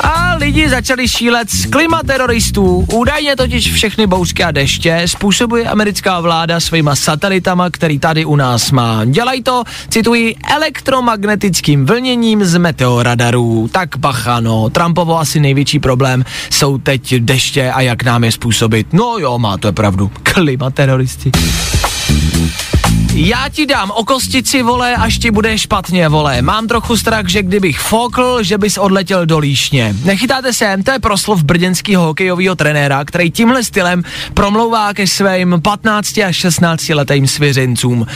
A 0.00 0.34
lidi 0.34 0.68
začali 0.68 1.08
šílet 1.08 1.50
z 1.50 1.66
klimateroristů. 1.66 2.86
Údajně 2.92 3.36
totiž 3.36 3.72
všechny 3.72 4.06
bouřky 4.06 4.44
a 4.44 4.50
deště 4.50 5.02
způsobuje 5.06 5.64
americká 5.64 6.20
vláda 6.20 6.60
svýma 6.60 6.96
satelitama, 6.96 7.70
který 7.70 7.98
tady 7.98 8.24
u 8.24 8.36
nás 8.36 8.70
má. 8.70 9.04
Dělají 9.04 9.42
to, 9.42 9.64
cituji, 9.88 10.36
elektromagnetickým 10.50 11.86
vlněním 11.86 12.44
z 12.44 12.58
meteoradarů. 12.58 13.68
Tak 13.72 13.96
bacha, 13.96 14.40
no, 14.40 14.70
Trumpovo 14.70 15.18
asi 15.18 15.40
největší 15.40 15.78
problém 15.78 16.24
jsou 16.50 16.78
teď 16.78 17.14
deště 17.14 17.70
a 17.70 17.80
jak 17.80 18.02
nám 18.02 18.24
je 18.24 18.32
způsobit. 18.32 18.92
No 18.92 19.16
jo, 19.18 19.38
máte 19.38 19.72
pravdu, 19.72 20.10
klimateroristi. 20.22 21.30
Já 23.18 23.48
ti 23.48 23.66
dám 23.66 23.90
o 23.90 24.04
kostici, 24.04 24.62
vole, 24.62 24.96
až 24.96 25.18
ti 25.18 25.30
bude 25.30 25.58
špatně, 25.58 26.08
vole. 26.08 26.42
Mám 26.42 26.68
trochu 26.68 26.96
strach, 26.96 27.28
že 27.28 27.42
kdybych 27.42 27.78
fokl, 27.78 28.42
že 28.42 28.58
bys 28.58 28.78
odletěl 28.78 29.26
do 29.26 29.38
líšně. 29.38 29.94
Nechytáte 30.04 30.52
se, 30.52 30.76
to 30.84 30.90
je 30.90 30.98
proslov 30.98 31.42
brděnského 31.42 32.04
hokejového 32.04 32.56
trenéra, 32.56 33.04
který 33.04 33.30
tímhle 33.30 33.64
stylem 33.64 34.02
promlouvá 34.34 34.94
ke 34.94 35.06
svým 35.06 35.60
15 35.62 36.18
až 36.18 36.36
16 36.36 36.88
letým 36.88 37.26
svěřencům. 37.26 38.06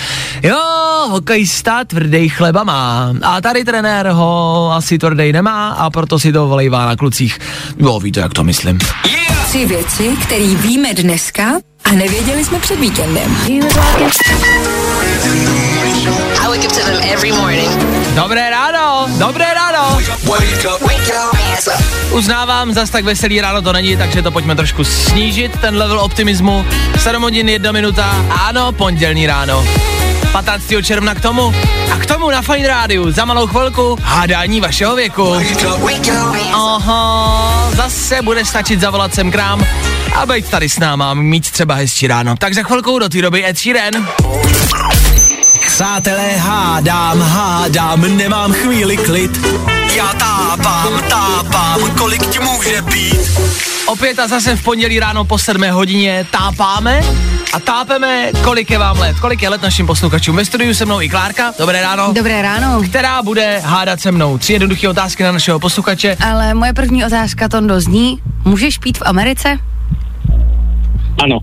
Jo, 0.43 0.59
hokejista 1.09 1.85
tvrdý 1.85 2.29
chleba 2.29 2.65
má. 2.65 3.15
A 3.23 3.41
tady 3.41 3.65
trenér 3.65 4.09
ho 4.09 4.71
asi 4.73 4.99
tvrdý 4.99 5.33
nemá 5.33 5.69
a 5.69 5.91
proto 5.91 6.19
si 6.19 6.33
to 6.33 6.49
volejvá 6.49 6.87
na 6.87 6.97
klucích. 6.97 7.39
Jo, 7.79 8.01
víte, 8.01 8.21
jak 8.21 8.35
to 8.35 8.45
myslím. 8.45 8.79
Tři 9.49 9.67
věci, 9.67 10.17
které 10.23 10.47
víme 10.47 10.95
dneska 10.95 11.70
a 11.85 11.93
nevěděli 11.93 12.45
jsme 12.45 12.59
před 12.59 12.81
víkendem. 12.81 13.37
Dobré 18.15 18.51
ráno, 18.51 19.07
dobré 19.19 19.47
ráno. 19.55 19.99
Uznávám, 22.11 22.73
zas 22.73 22.91
tak 22.91 23.05
veselý 23.05 23.41
ráno 23.41 23.63
to 23.63 23.73
není, 23.73 23.97
takže 23.97 24.23
to 24.23 24.31
pojďme 24.31 24.55
trošku 24.55 24.85
snížit, 24.85 25.61
ten 25.61 25.77
level 25.77 26.01
optimismu. 26.01 26.67
7 26.99 27.23
hodin, 27.23 27.49
1 27.49 27.73
minuta, 27.73 28.25
ano, 28.29 28.73
pondělní 28.73 29.27
ráno. 29.27 29.65
15. 30.33 30.65
června 30.83 31.15
k 31.15 31.21
tomu 31.21 31.55
a 31.93 31.97
k 31.97 32.07
tomu 32.07 32.31
na 32.31 32.43
Fine 32.43 32.69
Rádiu 32.69 33.11
za 33.11 33.25
malou 33.25 33.47
chvilku 33.47 33.99
hádání 34.03 34.61
vašeho 34.61 34.97
věku. 34.97 35.35
Aha, 36.53 37.71
zase 37.77 38.23
bude 38.23 38.45
stačit 38.45 38.81
zavolat 38.81 39.15
sem 39.15 39.31
k 39.31 39.35
nám 39.35 39.67
a 40.15 40.27
být 40.27 40.51
tady 40.51 40.69
s 40.69 40.79
náma, 40.79 41.15
mít 41.15 41.51
třeba 41.51 41.75
hezčí 41.75 42.07
ráno. 42.07 42.37
Tak 42.37 42.55
za 42.55 42.63
chvilku 42.63 42.99
do 42.99 43.09
té 43.09 43.23
doby 43.23 43.49
Ed 43.49 43.59
Sheeran. 43.59 44.09
Přátelé, 45.67 46.37
hádám, 46.37 47.21
hádám, 47.21 48.17
nemám 48.17 48.53
chvíli 48.53 48.97
klid. 48.97 49.41
Já 49.97 50.13
tápám, 50.13 51.03
tápám, 51.09 51.91
kolik 51.99 52.27
ti 52.27 52.39
může 52.39 52.83
být? 52.83 53.41
Opět 53.87 54.19
a 54.19 54.29
zase 54.29 54.57
v 54.57 54.63
pondělí 54.63 55.01
ráno 55.01 55.25
po 55.25 55.39
7 55.39 55.71
hodině 55.71 56.27
tápáme 56.31 57.01
a 57.53 57.61
tápeme, 57.61 58.31
kolik 58.45 58.71
je 58.71 58.79
vám 58.79 58.99
let. 58.99 59.17
Kolik 59.21 59.43
je 59.43 59.49
let 59.49 59.63
našim 59.63 59.87
posluchačům. 59.87 60.37
Ve 60.37 60.45
studiu 60.45 60.75
se 60.75 60.85
mnou 60.85 61.01
i 61.01 61.09
Klárka. 61.09 61.53
Dobré 61.59 61.83
ráno. 61.83 62.13
Dobré 62.13 62.43
ráno. 62.43 62.83
Která 62.83 63.23
bude 63.23 63.59
hádat 63.65 64.01
se 64.01 64.13
mnou. 64.13 64.39
Tři 64.39 64.53
jednoduché 64.53 64.89
otázky 64.89 65.23
na 65.23 65.33
našeho 65.33 65.59
posluchače. 65.61 66.17
Ale 66.21 66.55
moje 66.55 66.73
první 66.73 67.05
otázka, 67.05 67.49
Tondo, 67.49 67.81
zní, 67.81 68.19
můžeš 68.45 68.79
pít 68.79 68.99
v 68.99 69.03
Americe? 69.05 69.59
Ano. 71.23 71.39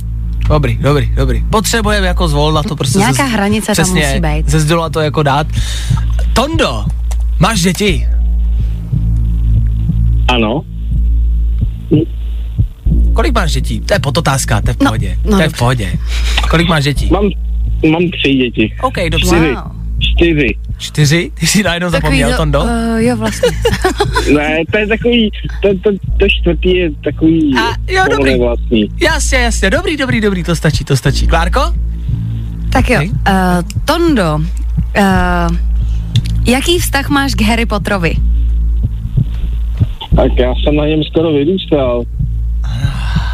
Dobrý, 0.49 0.77
dobrý, 0.81 1.11
dobrý. 1.15 1.43
Potřebujeme 1.49 2.07
jako 2.07 2.27
zvolna 2.27 2.63
to 2.63 2.75
prostě. 2.75 2.99
Nějaká 2.99 3.13
ze- 3.27 3.33
hranice 3.33 3.65
tam 3.65 3.73
přesně, 3.73 4.07
musí 4.07 4.19
být. 4.19 4.49
Ze 4.49 4.59
zdola 4.59 4.89
to 4.89 4.99
jako 4.99 5.23
dát. 5.23 5.47
Tondo, 6.33 6.85
máš 7.39 7.61
děti? 7.61 8.07
Ano. 10.27 10.61
Kolik 13.13 13.33
máš 13.33 13.51
dětí? 13.53 13.79
To 13.79 13.93
je 13.93 13.99
podotázka, 13.99 14.61
to 14.61 14.69
je 14.69 14.73
v 14.73 14.79
No, 14.79 14.85
pohodě. 14.85 15.17
no 15.25 15.37
to 15.37 15.41
je 15.43 15.49
v 15.49 15.57
pohodě. 15.57 15.93
Kolik 16.49 16.67
máš 16.67 16.83
dětí? 16.83 17.09
Mám, 17.11 17.29
mám 17.91 18.01
tři 18.09 18.33
děti. 18.33 18.73
OK, 18.81 18.95
dobře. 19.11 19.35
Wow. 19.39 19.76
Čtyři. 20.17 20.55
Čtyři? 20.77 21.31
Ty 21.39 21.47
jsi 21.47 21.63
najednou 21.63 21.89
zapomněl, 21.89 22.31
to, 22.31 22.37
Tondo? 22.37 22.63
Uh, 22.63 22.69
jo, 22.97 23.17
vlastně. 23.17 23.49
Ne, 24.35 24.57
to 24.71 24.77
je 24.77 24.87
takový, 24.87 25.29
to, 25.61 25.69
to, 25.83 25.89
to 26.19 26.25
čtvrtý 26.29 26.75
je 26.75 26.89
takový 27.03 27.53
A, 27.57 27.91
jo, 27.91 28.03
dobrý. 28.17 28.39
vlastní. 28.39 28.87
Jasně, 29.01 29.37
jasně, 29.37 29.69
dobrý, 29.69 29.97
dobrý, 29.97 30.21
dobrý, 30.21 30.43
to 30.43 30.55
stačí, 30.55 30.83
to 30.85 30.97
stačí. 30.97 31.27
Klárko? 31.27 31.59
tak 32.69 32.89
jo, 32.89 32.97
Hej. 32.99 33.09
uh, 33.09 33.15
Tondo, 33.85 34.35
uh, 34.35 35.57
jaký 36.45 36.79
vztah 36.79 37.09
máš 37.09 37.35
k 37.35 37.41
Harry 37.41 37.65
Potterovi? 37.65 38.13
Tak 40.15 40.31
já 40.39 40.53
jsem 40.63 40.75
na 40.75 40.85
něm 40.87 41.03
skoro 41.03 41.31
vyrůstal. 41.33 42.03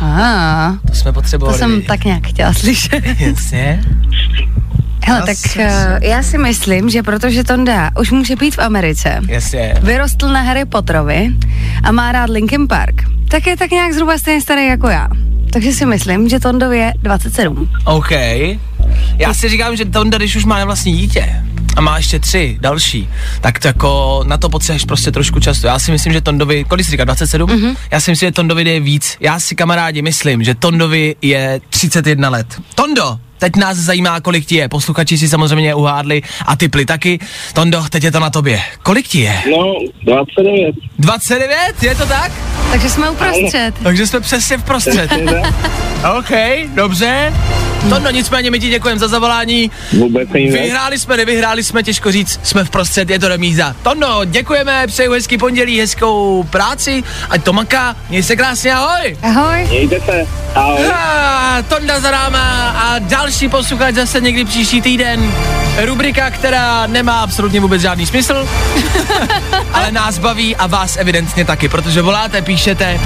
Ah, 0.01 0.71
To 0.87 0.93
jsme 0.93 1.11
to 1.11 1.13
potřebovali. 1.13 1.57
jsem 1.57 1.71
vědět. 1.71 1.87
tak 1.87 2.05
nějak 2.05 2.27
chtěla 2.27 2.53
slyšet. 2.53 3.03
Jasně. 3.19 3.83
Hele, 5.05 5.24
tak 5.25 5.38
uh, 5.57 5.63
já 6.01 6.24
si 6.24 6.38
myslím, 6.38 6.89
že 6.89 7.03
protože 7.03 7.43
Tonda 7.43 7.91
už 8.00 8.12
může 8.12 8.36
být 8.36 8.55
v 8.55 8.60
Americe, 8.60 9.19
Jasně. 9.27 9.74
vyrostl 9.81 10.27
na 10.27 10.41
Harry 10.41 10.65
Potterovi 10.65 11.29
a 11.83 11.91
má 11.91 12.12
rád 12.12 12.29
Linkin 12.29 12.67
Park, 12.67 12.95
tak 13.27 13.48
je 13.48 13.57
tak 13.57 13.72
nějak 13.72 13.93
zhruba 13.93 14.17
stejně 14.17 14.41
starý 14.41 14.67
jako 14.67 14.88
já. 14.88 15.07
Takže 15.53 15.74
si 15.74 15.86
myslím, 15.86 16.29
že 16.29 16.39
Tondovi 16.39 16.77
je 16.77 16.93
27. 17.01 17.69
OK. 17.86 18.12
Já 19.17 19.33
si 19.33 19.50
říkám, 19.50 19.75
že 19.75 19.86
Tonda, 19.86 20.17
když 20.17 20.36
už 20.36 20.45
má 20.45 20.65
vlastní 20.65 20.98
dítě 20.98 21.43
a 21.75 21.81
má 21.81 21.98
ještě 21.98 22.19
tři 22.19 22.57
další, 22.62 23.10
tak 23.41 23.60
to 23.60 23.67
jako 23.67 24.24
na 24.27 24.38
to 24.38 24.50
potřebuješ 24.50 24.86
prostě 24.86 25.12
trošku 25.12 25.39
často. 25.39 25.67
Já 25.67 25.79
si 25.79 25.91
myslím, 25.91 26.13
že 26.13 26.22
Tondovi, 26.22 26.63
kolik 26.63 26.86
jsi 26.86 26.91
říká, 26.91 27.03
27? 27.05 27.50
Mm-hmm. 27.50 27.75
Já 27.91 28.00
si 28.00 28.12
myslím, 28.12 28.27
že 28.27 28.31
Tondovi 28.31 28.69
je 28.69 28.79
víc. 28.79 29.17
Já 29.19 29.39
si 29.39 29.55
kamarádi 29.55 30.01
myslím, 30.01 30.43
že 30.43 30.55
Tondovi 30.55 31.15
je 31.22 31.62
31 31.69 32.29
let. 32.29 32.48
Tondo, 32.75 33.19
teď 33.43 33.55
nás 33.55 33.77
zajímá, 33.77 34.21
kolik 34.21 34.45
ti 34.45 34.55
je. 34.55 34.69
Posluchači 34.69 35.17
si 35.17 35.29
samozřejmě 35.29 35.75
uhádli 35.75 36.21
a 36.45 36.55
typli 36.55 36.85
taky. 36.85 37.19
Tondo, 37.53 37.83
teď 37.89 38.03
je 38.03 38.12
to 38.12 38.19
na 38.19 38.29
tobě. 38.29 38.62
Kolik 38.83 39.07
ti 39.07 39.19
je? 39.19 39.35
No, 39.51 39.73
29. 40.03 40.75
29? 41.00 41.83
Je 41.83 41.95
to 41.95 42.05
tak? 42.05 42.31
Takže 42.71 42.89
jsme 42.89 43.09
uprostřed. 43.09 43.75
Takže 43.83 44.07
jsme 44.07 44.19
přesně 44.19 44.57
v 44.57 44.63
prostřed. 44.63 45.12
OK, 46.19 46.31
dobře. 46.75 47.33
Tondo, 47.89 48.09
nicméně 48.09 48.51
my 48.51 48.59
ti 48.59 48.69
děkujeme 48.69 48.99
za 48.99 49.07
zavolání. 49.07 49.71
Vůbec. 49.97 50.29
Vyhráli 50.31 50.99
jsme, 50.99 51.17
nevyhráli 51.17 51.63
jsme, 51.63 51.83
těžko 51.83 52.11
říct, 52.11 52.39
jsme 52.43 52.63
v 52.63 52.69
prostřed, 52.69 53.09
je 53.09 53.19
to 53.19 53.27
remíza. 53.27 53.75
Tondo, 53.83 54.21
děkujeme, 54.25 54.87
přeju 54.87 55.11
hezký 55.11 55.37
pondělí, 55.37 55.79
hezkou 55.79 56.43
práci, 56.43 57.03
ať 57.29 57.43
to 57.43 57.53
maká, 57.53 57.95
měj 58.09 58.23
se 58.23 58.35
krásně, 58.35 58.73
ahoj. 58.73 59.17
Ahoj. 59.21 59.67
Mějte 59.69 59.99
se. 59.99 60.27
Ahoj. 60.55 60.85
A, 60.93 61.57
Tonda 61.67 61.99
za 61.99 62.11
náma 62.11 62.69
a 62.69 62.99
další 62.99 63.49
posluchač 63.49 63.95
zase 63.95 64.21
někdy 64.21 64.45
příští 64.45 64.81
týden. 64.81 65.33
Rubrika, 65.85 66.29
která 66.29 66.87
nemá 66.87 67.19
absolutně 67.19 67.59
vůbec 67.59 67.81
žádný 67.81 68.05
smysl, 68.05 68.47
ale 69.73 69.91
nás 69.91 70.17
baví 70.17 70.55
a 70.55 70.67
vás 70.67 70.97
evidentně 70.97 71.45
taky, 71.45 71.69
protože 71.69 72.01
voláte, 72.01 72.41
píšete, 72.41 72.99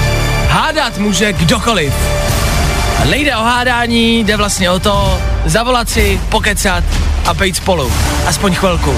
hádat 0.48 0.98
může 0.98 1.34
kdokoliv. 1.34 1.93
Nejde 3.06 3.36
o 3.36 3.44
hádání, 3.44 4.24
jde 4.24 4.38
vlastně 4.38 4.70
o 4.72 4.80
to 4.80 5.22
zavolat 5.46 5.89
si, 5.89 6.22
pokecat 6.30 6.84
a 7.25 7.34
pejt 7.34 7.56
spolu. 7.56 7.94
Aspoň 8.25 8.56
chvilku. 8.56 8.96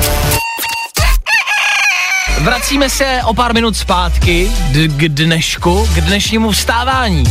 Vracíme 2.39 2.89
se 2.89 3.21
o 3.25 3.33
pár 3.33 3.53
minut 3.53 3.77
zpátky 3.77 4.51
d- 4.71 4.87
k 4.87 5.09
dnešku, 5.09 5.87
k 5.95 6.01
dnešnímu 6.01 6.51
vstávání. 6.51 7.23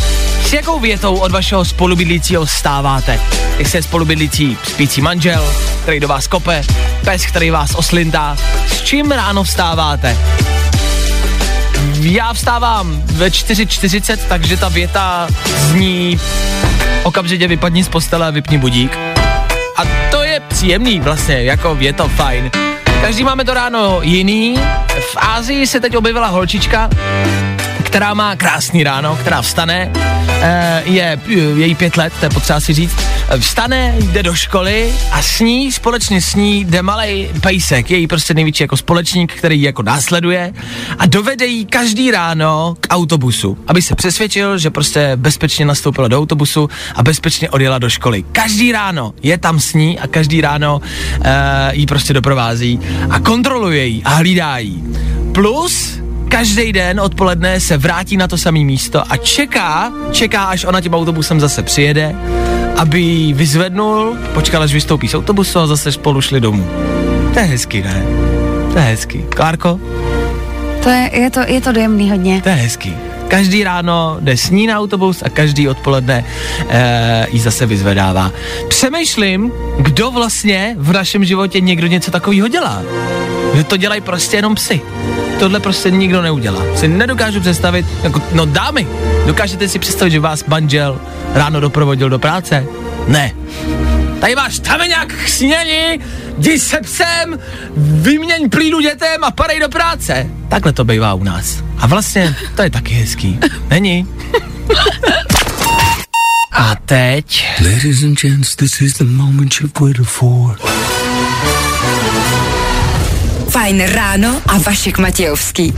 S 0.44 0.52
jakou 0.52 0.80
větou 0.80 1.16
od 1.16 1.32
vašeho 1.32 1.64
spolubydlícího 1.64 2.44
vstáváte? 2.44 3.20
Jestli 3.58 3.78
je 3.78 3.82
spolubydlící 3.82 4.58
spící 4.68 5.00
manžel, 5.00 5.54
který 5.82 6.00
do 6.00 6.08
vás 6.08 6.26
kope, 6.26 6.62
pes, 7.04 7.26
který 7.26 7.50
vás 7.50 7.74
oslintá, 7.74 8.36
s 8.66 8.82
čím 8.82 9.10
ráno 9.10 9.44
vstáváte? 9.44 10.16
Já 12.00 12.32
vstávám 12.32 13.02
ve 13.04 13.28
4.40, 13.28 14.18
takže 14.28 14.56
ta 14.56 14.68
věta 14.68 15.28
zní 15.46 16.20
okamžitě 17.02 17.48
vypadni 17.48 17.84
z 17.84 17.88
postele 17.88 18.26
a 18.26 18.30
vypni 18.30 18.58
budík. 18.58 18.98
A 19.76 19.82
to 20.10 20.22
je 20.22 20.40
příjemný 20.40 21.00
vlastně, 21.00 21.42
jako 21.42 21.76
je 21.80 21.92
to 21.92 22.08
fajn. 22.08 22.50
Každý 23.00 23.24
máme 23.24 23.44
to 23.44 23.54
ráno 23.54 23.98
jiný. 24.02 24.56
V 25.12 25.16
Ázii 25.16 25.66
se 25.66 25.80
teď 25.80 25.96
objevila 25.96 26.26
holčička, 26.26 26.90
která 27.82 28.14
má 28.14 28.36
krásný 28.36 28.84
ráno, 28.84 29.16
která 29.16 29.42
vstane, 29.42 29.92
eh, 29.94 30.82
je 30.84 31.20
její 31.56 31.74
pět 31.74 31.96
let, 31.96 32.12
to 32.20 32.26
je 32.26 32.30
potřeba 32.30 32.60
si 32.60 32.74
říct, 32.74 32.96
vstane, 33.38 33.94
jde 33.98 34.22
do 34.22 34.34
školy 34.34 34.92
a 35.12 35.22
s 35.22 35.40
ní, 35.40 35.72
společně 35.72 36.22
s 36.22 36.34
ní 36.34 36.64
jde 36.64 36.82
malý 36.82 37.28
pejsek, 37.40 37.90
její 37.90 38.06
prostě 38.06 38.34
největší 38.34 38.62
jako 38.62 38.76
společník, 38.76 39.32
který 39.32 39.58
ji 39.58 39.66
jako 39.66 39.82
následuje 39.82 40.52
a 40.98 41.06
dovede 41.06 41.46
jí 41.46 41.66
každý 41.66 42.10
ráno 42.10 42.76
k 42.80 42.86
autobusu, 42.90 43.58
aby 43.66 43.82
se 43.82 43.94
přesvědčil, 43.94 44.58
že 44.58 44.70
prostě 44.70 45.12
bezpečně 45.16 45.64
nastoupila 45.64 46.08
do 46.08 46.18
autobusu 46.18 46.68
a 46.94 47.02
bezpečně 47.02 47.50
odjela 47.50 47.78
do 47.78 47.90
školy. 47.90 48.24
Každý 48.32 48.72
ráno 48.72 49.14
je 49.22 49.38
tam 49.38 49.60
s 49.60 49.74
ní 49.74 49.98
a 49.98 50.06
každý 50.06 50.40
ráno 50.40 50.80
uh, 50.80 51.24
jí 51.72 51.86
prostě 51.86 52.12
doprovází 52.12 52.80
a 53.10 53.20
kontroluje 53.20 53.86
ji 53.86 54.02
a 54.02 54.10
hlídá 54.10 54.58
jí. 54.58 54.84
Plus 55.34 56.00
každý 56.28 56.72
den 56.72 57.00
odpoledne 57.00 57.60
se 57.60 57.76
vrátí 57.76 58.16
na 58.16 58.28
to 58.28 58.38
samé 58.38 58.58
místo 58.58 59.02
a 59.12 59.16
čeká, 59.16 59.92
čeká, 60.12 60.44
až 60.44 60.64
ona 60.64 60.80
tím 60.80 60.94
autobusem 60.94 61.40
zase 61.40 61.62
přijede, 61.62 62.14
aby 62.76 63.00
ji 63.00 63.32
vyzvednul, 63.32 64.16
počkal, 64.34 64.62
až 64.62 64.72
vystoupí 64.72 65.08
z 65.08 65.14
autobusu 65.14 65.58
a 65.58 65.66
zase 65.66 65.92
spolu 65.92 66.20
šli 66.20 66.40
domů. 66.40 66.70
To 67.34 67.38
je 67.40 67.44
hezky, 67.44 67.82
ne? 67.82 68.02
To 68.72 68.78
je 68.78 68.84
hezky. 68.84 69.24
Klárko, 69.36 69.80
To 70.82 70.88
je, 70.90 71.10
je, 71.12 71.30
to, 71.30 71.40
je 71.46 71.60
to 71.60 71.72
dojemný 71.72 72.10
hodně. 72.10 72.42
to 72.42 72.48
je 72.48 72.54
hezky. 72.54 72.92
Každý 73.28 73.64
ráno 73.64 74.16
jde 74.20 74.36
s 74.36 74.50
ní 74.50 74.66
na 74.66 74.78
autobus 74.78 75.22
a 75.22 75.28
každý 75.28 75.68
odpoledne 75.68 76.24
e, 76.68 77.26
ji 77.30 77.40
zase 77.40 77.66
vyzvedává. 77.66 78.32
Přemýšlím, 78.68 79.52
kdo 79.78 80.10
vlastně 80.10 80.76
v 80.78 80.92
našem 80.92 81.24
životě 81.24 81.60
někdo 81.60 81.86
něco 81.86 82.10
takového 82.10 82.48
dělá. 82.48 82.82
Že 83.54 83.64
to 83.64 83.76
dělají 83.76 84.00
prostě 84.00 84.36
jenom 84.36 84.54
psy. 84.54 84.80
Tohle 85.38 85.60
prostě 85.60 85.90
nikdo 85.90 86.22
neudělá. 86.22 86.62
Si 86.76 86.88
nedokážu 86.88 87.40
představit, 87.40 87.86
jako, 88.02 88.22
no 88.32 88.46
dámy, 88.46 88.86
dokážete 89.26 89.68
si 89.68 89.78
představit, 89.78 90.10
že 90.10 90.20
vás 90.20 90.44
manžel 90.44 91.00
ráno 91.34 91.60
doprovodil 91.60 92.10
do 92.10 92.18
práce? 92.18 92.66
Ne. 93.06 93.32
Tady 94.20 94.34
máš 94.34 94.58
tameňák 94.58 95.08
k 95.08 95.28
sněni, 95.28 96.00
jdi 96.38 96.58
se 96.58 96.80
psem, 96.80 97.38
vyměň 97.76 98.48
plínu 98.50 98.80
dětem 98.80 99.24
a 99.24 99.30
padej 99.30 99.60
do 99.60 99.68
práce. 99.68 100.26
Takhle 100.48 100.72
to 100.72 100.84
bývá 100.84 101.14
u 101.14 101.24
nás. 101.24 101.62
A 101.78 101.86
vlastně 101.86 102.36
to 102.56 102.62
je 102.62 102.70
taky 102.70 102.94
hezký. 102.94 103.38
Není? 103.70 104.08
A 106.52 106.74
teď... 106.84 107.46
Ladies 107.60 108.02
and 108.02 108.20
gents, 108.20 108.56
this 108.56 108.80
is 108.80 108.94
the 108.94 109.04
moment 109.04 109.60
you've 109.60 109.80
waited 109.80 110.06
for. 110.06 110.58
Fajn 113.50 113.82
ráno 113.86 114.42
a 114.46 114.58
Vašek 114.58 114.98
Matějovský. 114.98 115.74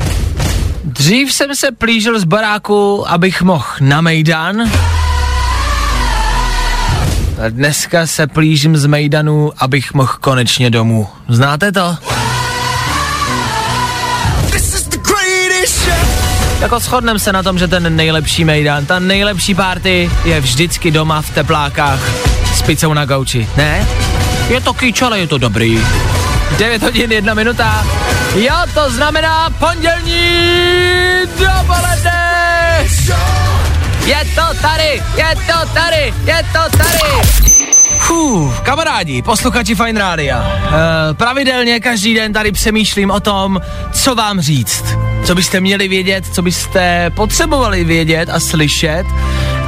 Dřív 0.84 1.32
jsem 1.32 1.56
se 1.56 1.72
plížil 1.72 2.20
z 2.20 2.24
baráku, 2.24 3.10
abych 3.10 3.42
mohl 3.42 3.66
na 3.80 4.00
Mejdan. 4.00 4.70
A 7.44 7.48
dneska 7.48 8.06
se 8.06 8.26
plížím 8.26 8.76
z 8.76 8.86
Mejdanu, 8.86 9.52
abych 9.58 9.94
mohl 9.94 10.12
konečně 10.20 10.70
domů. 10.70 11.08
Znáte 11.28 11.72
to? 11.72 11.96
Jako 16.60 16.78
shodneme 16.78 17.18
se 17.18 17.32
na 17.32 17.42
tom, 17.42 17.58
že 17.58 17.68
ten 17.68 17.96
nejlepší 17.96 18.44
Mejdan, 18.44 18.86
ta 18.86 18.98
nejlepší 18.98 19.54
party 19.54 20.10
je 20.24 20.40
vždycky 20.40 20.90
doma 20.90 21.22
v 21.22 21.30
teplákách 21.30 22.00
s 22.54 22.62
pizzou 22.62 22.94
na 22.94 23.04
gauči, 23.04 23.48
ne? 23.56 23.86
Je 24.48 24.60
to 24.60 24.74
kýč, 24.74 25.02
ale 25.02 25.18
je 25.18 25.26
to 25.26 25.38
dobrý. 25.38 25.80
9 26.58 26.82
hodin, 26.82 27.12
1 27.12 27.34
minuta. 27.34 27.86
Jo, 28.34 28.54
to 28.74 28.90
znamená 28.90 29.50
pondělní 29.50 30.40
dopoledne. 31.38 32.86
Je 34.04 34.24
to 34.34 34.60
tady, 34.62 35.02
je 35.16 35.34
to 35.46 35.68
tady, 35.74 36.14
je 36.24 36.42
to 36.52 36.78
tady. 36.78 37.30
Fuh, 37.98 38.60
kamarádi, 38.60 39.22
posluchači 39.22 39.74
Fine 39.74 40.00
Rádia. 40.00 40.60
E, 41.10 41.14
pravidelně 41.14 41.80
každý 41.80 42.14
den 42.14 42.32
tady 42.32 42.52
přemýšlím 42.52 43.10
o 43.10 43.20
tom, 43.20 43.60
co 43.92 44.14
vám 44.14 44.40
říct. 44.40 44.84
Co 45.24 45.34
byste 45.34 45.60
měli 45.60 45.88
vědět, 45.88 46.24
co 46.32 46.42
byste 46.42 47.10
potřebovali 47.10 47.84
vědět 47.84 48.28
a 48.32 48.40
slyšet. 48.40 49.06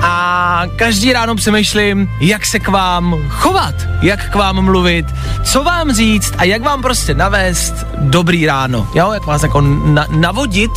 A 0.03 0.63
každý 0.77 1.13
ráno 1.13 1.35
přemýšlím, 1.35 2.09
jak 2.21 2.47
se 2.47 2.59
k 2.61 2.69
vám 2.69 3.17
chovat, 3.29 3.75
jak 4.03 4.31
k 4.31 4.35
vám 4.35 4.63
mluvit, 4.65 5.07
co 5.45 5.63
vám 5.65 5.93
říct 5.93 6.35
a 6.39 6.45
jak 6.45 6.63
vám 6.63 6.83
prostě 6.83 7.15
navést 7.15 7.75
dobrý 7.99 8.47
ráno. 8.47 8.89
Jo, 8.95 9.13
jak 9.13 9.27
vás 9.27 9.43
jako 9.43 9.61
na- 9.61 10.07
navodit 10.11 10.71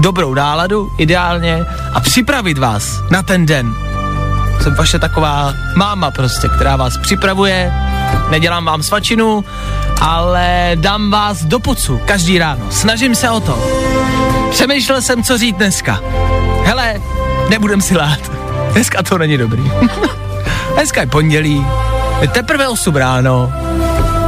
dobrou 0.00 0.34
náladu, 0.34 0.92
ideálně, 0.98 1.64
a 1.92 2.00
připravit 2.00 2.58
vás 2.58 3.00
na 3.10 3.22
ten 3.22 3.46
den 3.46 3.74
jsem 4.62 4.74
vaše 4.74 4.98
taková 4.98 5.54
máma 5.76 6.10
prostě, 6.10 6.48
která 6.48 6.76
vás 6.76 6.98
připravuje, 6.98 7.72
nedělám 8.30 8.64
vám 8.64 8.82
svačinu, 8.82 9.44
ale 10.00 10.72
dám 10.74 11.10
vás 11.10 11.44
do 11.44 11.60
pucu 11.60 12.00
každý 12.04 12.38
ráno. 12.38 12.66
Snažím 12.70 13.14
se 13.14 13.30
o 13.30 13.40
to. 13.40 13.58
Přemýšlel 14.50 15.02
jsem, 15.02 15.22
co 15.22 15.38
říct 15.38 15.56
dneska. 15.56 16.00
Hele, 16.64 17.00
nebudem 17.48 17.80
si 17.80 17.96
lát. 17.96 18.39
Dneska 18.72 19.02
to 19.02 19.18
není 19.18 19.36
dobrý. 19.38 19.72
dneska 20.74 21.00
je 21.00 21.06
pondělí, 21.06 21.66
je 22.20 22.28
teprve 22.28 22.68
8 22.68 22.96
ráno, 22.96 23.52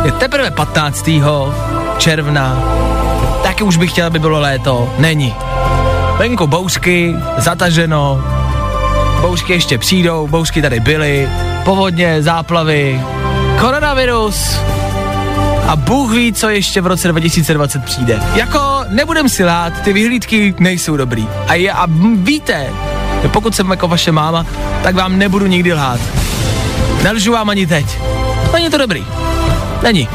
je 0.05 0.13
teprve 0.13 0.51
15. 0.51 1.11
června, 1.99 2.63
taky 3.43 3.65
už 3.65 3.77
bych 3.77 3.91
chtěl, 3.91 4.07
aby 4.07 4.19
bylo 4.19 4.41
léto. 4.41 4.95
Není. 4.99 5.35
Venku 6.19 6.47
bouřky, 6.47 7.17
zataženo, 7.39 8.25
bouřky 9.21 9.53
ještě 9.53 9.79
přijdou, 9.79 10.27
bouřky 10.27 10.63
tady 10.63 10.81
byly, 10.81 11.29
povodně, 11.65 12.23
záplavy, 12.23 13.01
koronavirus 13.61 14.59
a 15.69 15.77
Bůh 15.77 16.13
ví, 16.13 16.33
co 16.33 16.49
ještě 16.49 16.81
v 16.81 16.87
roce 16.87 17.09
2020 17.09 17.85
přijde. 17.85 18.21
Jako 18.35 18.85
nebudem 18.89 19.29
si 19.29 19.45
lát, 19.45 19.73
ty 19.85 19.93
vyhlídky 19.93 20.55
nejsou 20.59 20.97
dobrý. 20.97 21.29
A, 21.49 21.55
je, 21.55 21.73
a 21.73 21.87
víte, 22.15 22.71
pokud 23.29 23.55
jsem 23.55 23.71
jako 23.71 23.89
vaše 23.89 24.13
máma, 24.13 24.47
tak 24.83 24.95
vám 24.95 25.19
nebudu 25.19 25.47
nikdy 25.47 25.73
lhát. 25.73 26.01
Nelžu 27.03 27.33
vám 27.33 27.51
ani 27.51 27.67
teď. 27.67 27.99
Není 28.53 28.71
to 28.71 28.79
dobrý. 28.79 29.07
Není. 29.83 30.09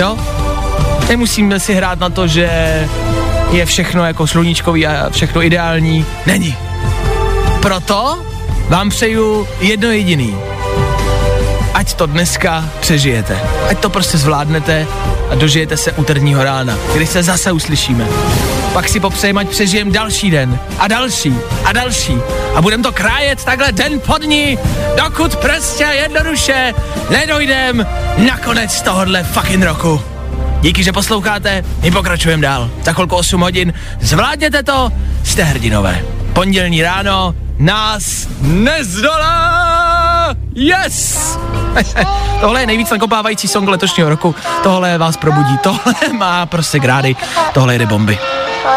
Jo? 0.00 0.18
Nemusíme 1.08 1.60
si 1.60 1.74
hrát 1.74 1.98
na 1.98 2.08
to, 2.10 2.26
že 2.26 2.48
je 3.50 3.66
všechno 3.66 4.04
jako 4.04 4.26
sluníčkový 4.26 4.86
a 4.86 5.10
všechno 5.10 5.42
ideální. 5.42 6.06
Není. 6.26 6.56
Proto 7.62 8.18
vám 8.68 8.90
přeju 8.90 9.48
jedno 9.60 9.88
jediný. 9.88 10.36
ať 11.74 11.94
to 11.94 12.06
dneska 12.06 12.64
přežijete. 12.80 13.40
Ať 13.70 13.78
to 13.78 13.90
prostě 13.90 14.18
zvládnete 14.18 14.86
a 15.30 15.34
dožijete 15.34 15.76
se 15.76 15.92
úterního 15.92 16.44
rána, 16.44 16.76
kdy 16.94 17.06
se 17.06 17.22
zase 17.22 17.52
uslyšíme. 17.52 18.06
Pak 18.74 18.88
si 18.88 19.00
popřejeme, 19.00 19.40
ať 19.40 19.48
přežijem 19.48 19.92
další 19.92 20.30
den 20.30 20.58
a 20.78 20.88
další 20.88 21.34
a 21.64 21.72
další. 21.72 22.16
A 22.54 22.62
budem 22.62 22.82
to 22.82 22.92
krájet 22.92 23.44
takhle 23.44 23.72
den 23.72 24.00
po 24.00 24.18
dní, 24.18 24.58
dokud 24.96 25.36
prostě 25.36 25.84
jednoduše 25.84 26.74
nedojdem 27.10 27.86
na 28.16 28.38
konec 28.38 28.82
tohohle 28.82 29.22
fucking 29.22 29.64
roku. 29.64 30.00
Díky, 30.60 30.84
že 30.84 30.92
posloucháte, 30.92 31.64
my 31.82 31.90
pokračujeme 31.90 32.42
dál. 32.42 32.70
Za 32.82 32.92
chvilku 32.92 33.16
8 33.16 33.40
hodin, 33.40 33.72
zvládněte 34.00 34.62
to, 34.62 34.90
jste 35.24 35.42
hrdinové. 35.42 36.04
Pondělní 36.32 36.82
ráno 36.82 37.34
nás 37.58 38.28
nezdolá! 38.40 40.34
Yes! 40.54 41.38
tohle 42.40 42.60
je 42.60 42.66
nejvíc 42.66 42.90
nakopávající 42.90 43.48
song 43.48 43.68
letošního 43.68 44.08
roku. 44.08 44.34
Tohle 44.62 44.98
vás 44.98 45.16
probudí. 45.16 45.58
Tohle 45.58 45.94
má 46.18 46.46
prostě 46.46 46.78
grády. 46.78 47.16
Tohle 47.52 47.78
jde 47.78 47.86
bomby. 47.86 48.18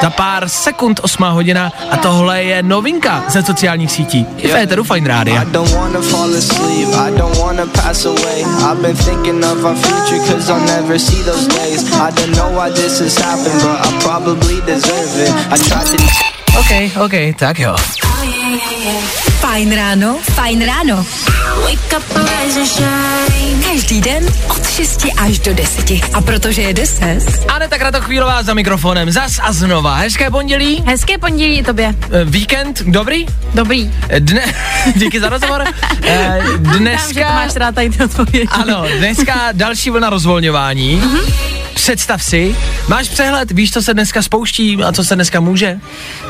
Za 0.02 0.10
pár 0.10 0.50
sekund 0.50 1.00
8 1.04 1.23
hodina 1.23 1.71
a 1.91 1.97
tohle 1.97 2.43
je 2.43 2.63
novinka 2.63 3.23
ze 3.30 3.43
sociálních 3.43 3.91
sítí. 3.91 4.26
I 4.38 4.47
Féteru 4.47 4.84
Fine 4.84 5.08
Rádia. 5.08 5.41
I 5.41 5.45
don't 5.45 5.71
wanna 5.71 6.02
fall 6.02 6.36
asleep, 6.38 6.89
I 6.89 7.12
don't 7.17 7.38
wanna 7.38 7.47
Fajn 19.39 19.76
ráno, 19.76 20.17
fajn 20.34 20.65
ráno. 20.65 21.06
Každý 23.71 24.02
den 24.02 24.23
od 24.50 24.69
6 24.69 25.06
až 25.17 25.39
do 25.39 25.54
10. 25.54 25.91
A 26.13 26.21
protože 26.21 26.62
je 26.62 26.73
10, 26.73 27.45
Aneta 27.47 27.78
Kratochvílová 27.78 28.43
za 28.43 28.54
mikrofonem. 28.54 29.12
Zas 29.12 29.39
a 29.43 29.52
znova. 29.52 29.95
Hezké 29.95 30.30
pondělí. 30.32 30.84
Hezké 30.86 31.17
pondělí 31.17 31.58
i 31.58 31.63
tobě. 31.63 31.95
Eh, 32.12 32.26
Víkend, 32.26 32.82
dobrý? 32.82 33.26
Dobrý. 33.54 33.91
Eh, 34.10 34.19
Dne, 34.19 34.41
díky 34.95 35.19
za 35.19 35.30
rozhovor. 35.30 35.63
Eh, 36.04 36.41
Že 36.43 36.58
to 36.58 36.78
Dneska, 36.78 37.30
máš 37.34 37.56
rád 37.56 37.76
tady 37.76 37.89
ty 37.89 38.04
odpovědi. 38.04 38.47
ano, 38.52 38.86
dneska 38.97 39.34
další 39.52 39.89
vlna 39.89 40.10
rozvolňování. 40.10 41.02
Představ 41.77 42.23
si, 42.23 42.55
máš 42.87 43.09
přehled, 43.09 43.51
víš, 43.51 43.71
co 43.71 43.81
se 43.81 43.93
dneska 43.93 44.21
spouští 44.21 44.77
a 44.83 44.91
co 44.91 45.03
se 45.03 45.15
dneska 45.15 45.39
může? 45.39 45.79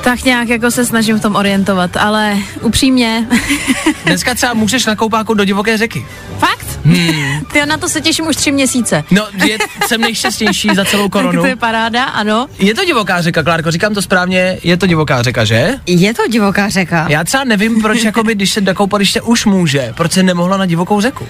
Tak 0.03 0.23
nějak 0.23 0.49
jako 0.49 0.71
se 0.71 0.86
snažím 0.86 1.19
v 1.19 1.21
tom 1.21 1.36
orientovat, 1.36 1.97
ale 1.97 2.38
upřímně. 2.62 3.27
Dneska 4.05 4.36
třeba 4.36 4.53
můžeš 4.53 4.86
na 4.86 4.95
koupáku 4.95 5.33
do 5.33 5.45
divoké 5.45 5.77
řeky. 5.77 6.05
Fakt? 6.39 6.79
Hmm. 6.86 7.41
Ty 7.53 7.65
na 7.65 7.77
to 7.77 7.89
se 7.89 8.01
těším 8.01 8.27
už 8.27 8.36
tři 8.36 8.51
měsíce. 8.51 9.03
No, 9.12 9.27
je, 9.45 9.57
jsem 9.88 10.01
nejšťastnější 10.01 10.69
za 10.75 10.86
celou 10.86 11.03
Tak 11.10 11.12
koronu. 11.12 11.41
to 11.41 11.47
je 11.47 11.55
paráda, 11.55 12.03
ano. 12.03 12.47
Je 12.60 12.73
to 12.75 12.86
divoká 12.86 13.21
řeka, 13.21 13.43
Klárko, 13.43 13.71
říkám 13.71 13.93
to 13.93 14.01
správně, 14.01 14.57
je 14.63 14.77
to 14.77 14.88
divoká 14.88 15.21
řeka, 15.21 15.45
že? 15.45 15.75
Je 15.86 16.13
to 16.13 16.27
divoká 16.27 16.69
řeka. 16.69 17.05
Já 17.10 17.23
třeba 17.23 17.43
nevím, 17.43 17.81
proč, 17.81 18.03
jakoby, 18.03 18.36
když 18.36 18.53
se 18.53 18.62
do 18.62 18.73
koupaliště 18.75 19.21
už 19.21 19.45
může, 19.45 19.93
proč 19.97 20.12
se 20.12 20.23
nemohla 20.23 20.57
na 20.57 20.65
divokou 20.65 21.01
řeku. 21.01 21.27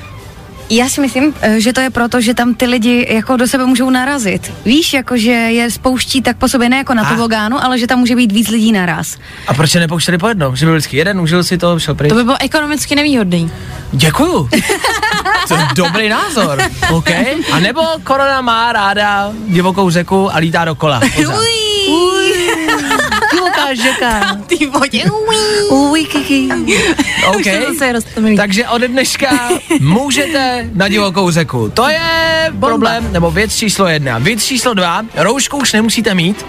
Já 0.69 0.89
si 0.89 1.01
myslím, 1.01 1.34
eh, 1.41 1.60
že 1.60 1.73
to 1.73 1.82
je 1.82 1.89
proto, 1.89 2.21
že 2.21 2.34
tam 2.34 2.53
ty 2.53 2.65
lidi 2.65 3.08
jako 3.10 3.38
do 3.38 3.47
sebe 3.47 3.65
můžou 3.65 3.89
narazit. 3.89 4.53
Víš, 4.65 4.93
jako 4.93 5.17
že 5.17 5.32
je 5.32 5.71
spouští 5.71 6.21
tak 6.21 6.38
po 6.38 6.47
sobě 6.47 6.69
ne 6.69 6.77
jako 6.77 6.93
na 6.93 7.03
A. 7.03 7.10
tobogánu, 7.10 7.63
ale 7.63 7.80
že 7.80 7.88
tam 7.88 7.99
může 7.99 8.15
být 8.15 8.32
víc 8.32 8.49
lidí 8.49 8.71
naraz. 8.71 9.15
A 9.47 9.53
proč 9.53 9.71
se 9.71 9.80
nepouštěli 9.80 10.17
po 10.17 10.27
jednom? 10.27 10.56
Že 10.56 10.65
byl 10.65 10.75
vždycky 10.75 10.97
jeden, 10.97 11.21
užil 11.21 11.43
si 11.43 11.58
to, 11.58 11.80
šel 11.80 11.95
pryč. 11.95 12.10
To 12.10 12.15
by 12.15 12.23
bylo 12.23 12.38
ekonomicky 12.39 12.95
nevýhodný. 12.95 13.51
Děkuju. 13.91 14.49
To 15.47 15.53
je 15.56 15.67
dobrý 15.75 16.10
názor. 16.10 16.60
OK. 16.91 17.10
A 17.51 17.60
nebo 17.60 17.82
korona 18.03 18.41
má 18.41 18.71
ráda 18.71 19.32
divokou 19.47 19.89
řeku 19.89 20.36
a 20.36 20.38
lítá 20.38 20.65
dokola. 20.65 20.99
pořád. 21.15 21.57
Divoká 23.58 23.76
řeka. 23.76 24.38
Ty 24.48 24.65
vodě. 24.65 25.04
Uj, 25.70 26.06
kiki. 26.06 26.50
OK. 27.28 27.46
Takže 28.38 28.67
ode 28.67 28.88
dneška 28.88 29.50
můžete 29.80 30.70
na 30.74 30.88
divokou 30.88 31.32
řeku. 31.32 31.70
To 31.74 31.89
je 31.89 32.00
problém, 32.60 33.12
nebo 33.12 33.32
věc 33.32 33.56
číslo 33.56 33.88
jedna. 33.88 34.17
Věc 34.17 34.46
číslo 34.46 34.74
dva, 34.74 35.06
roušku 35.15 35.58
už 35.58 35.74
nemusíte 35.74 36.15
mít, 36.15 36.46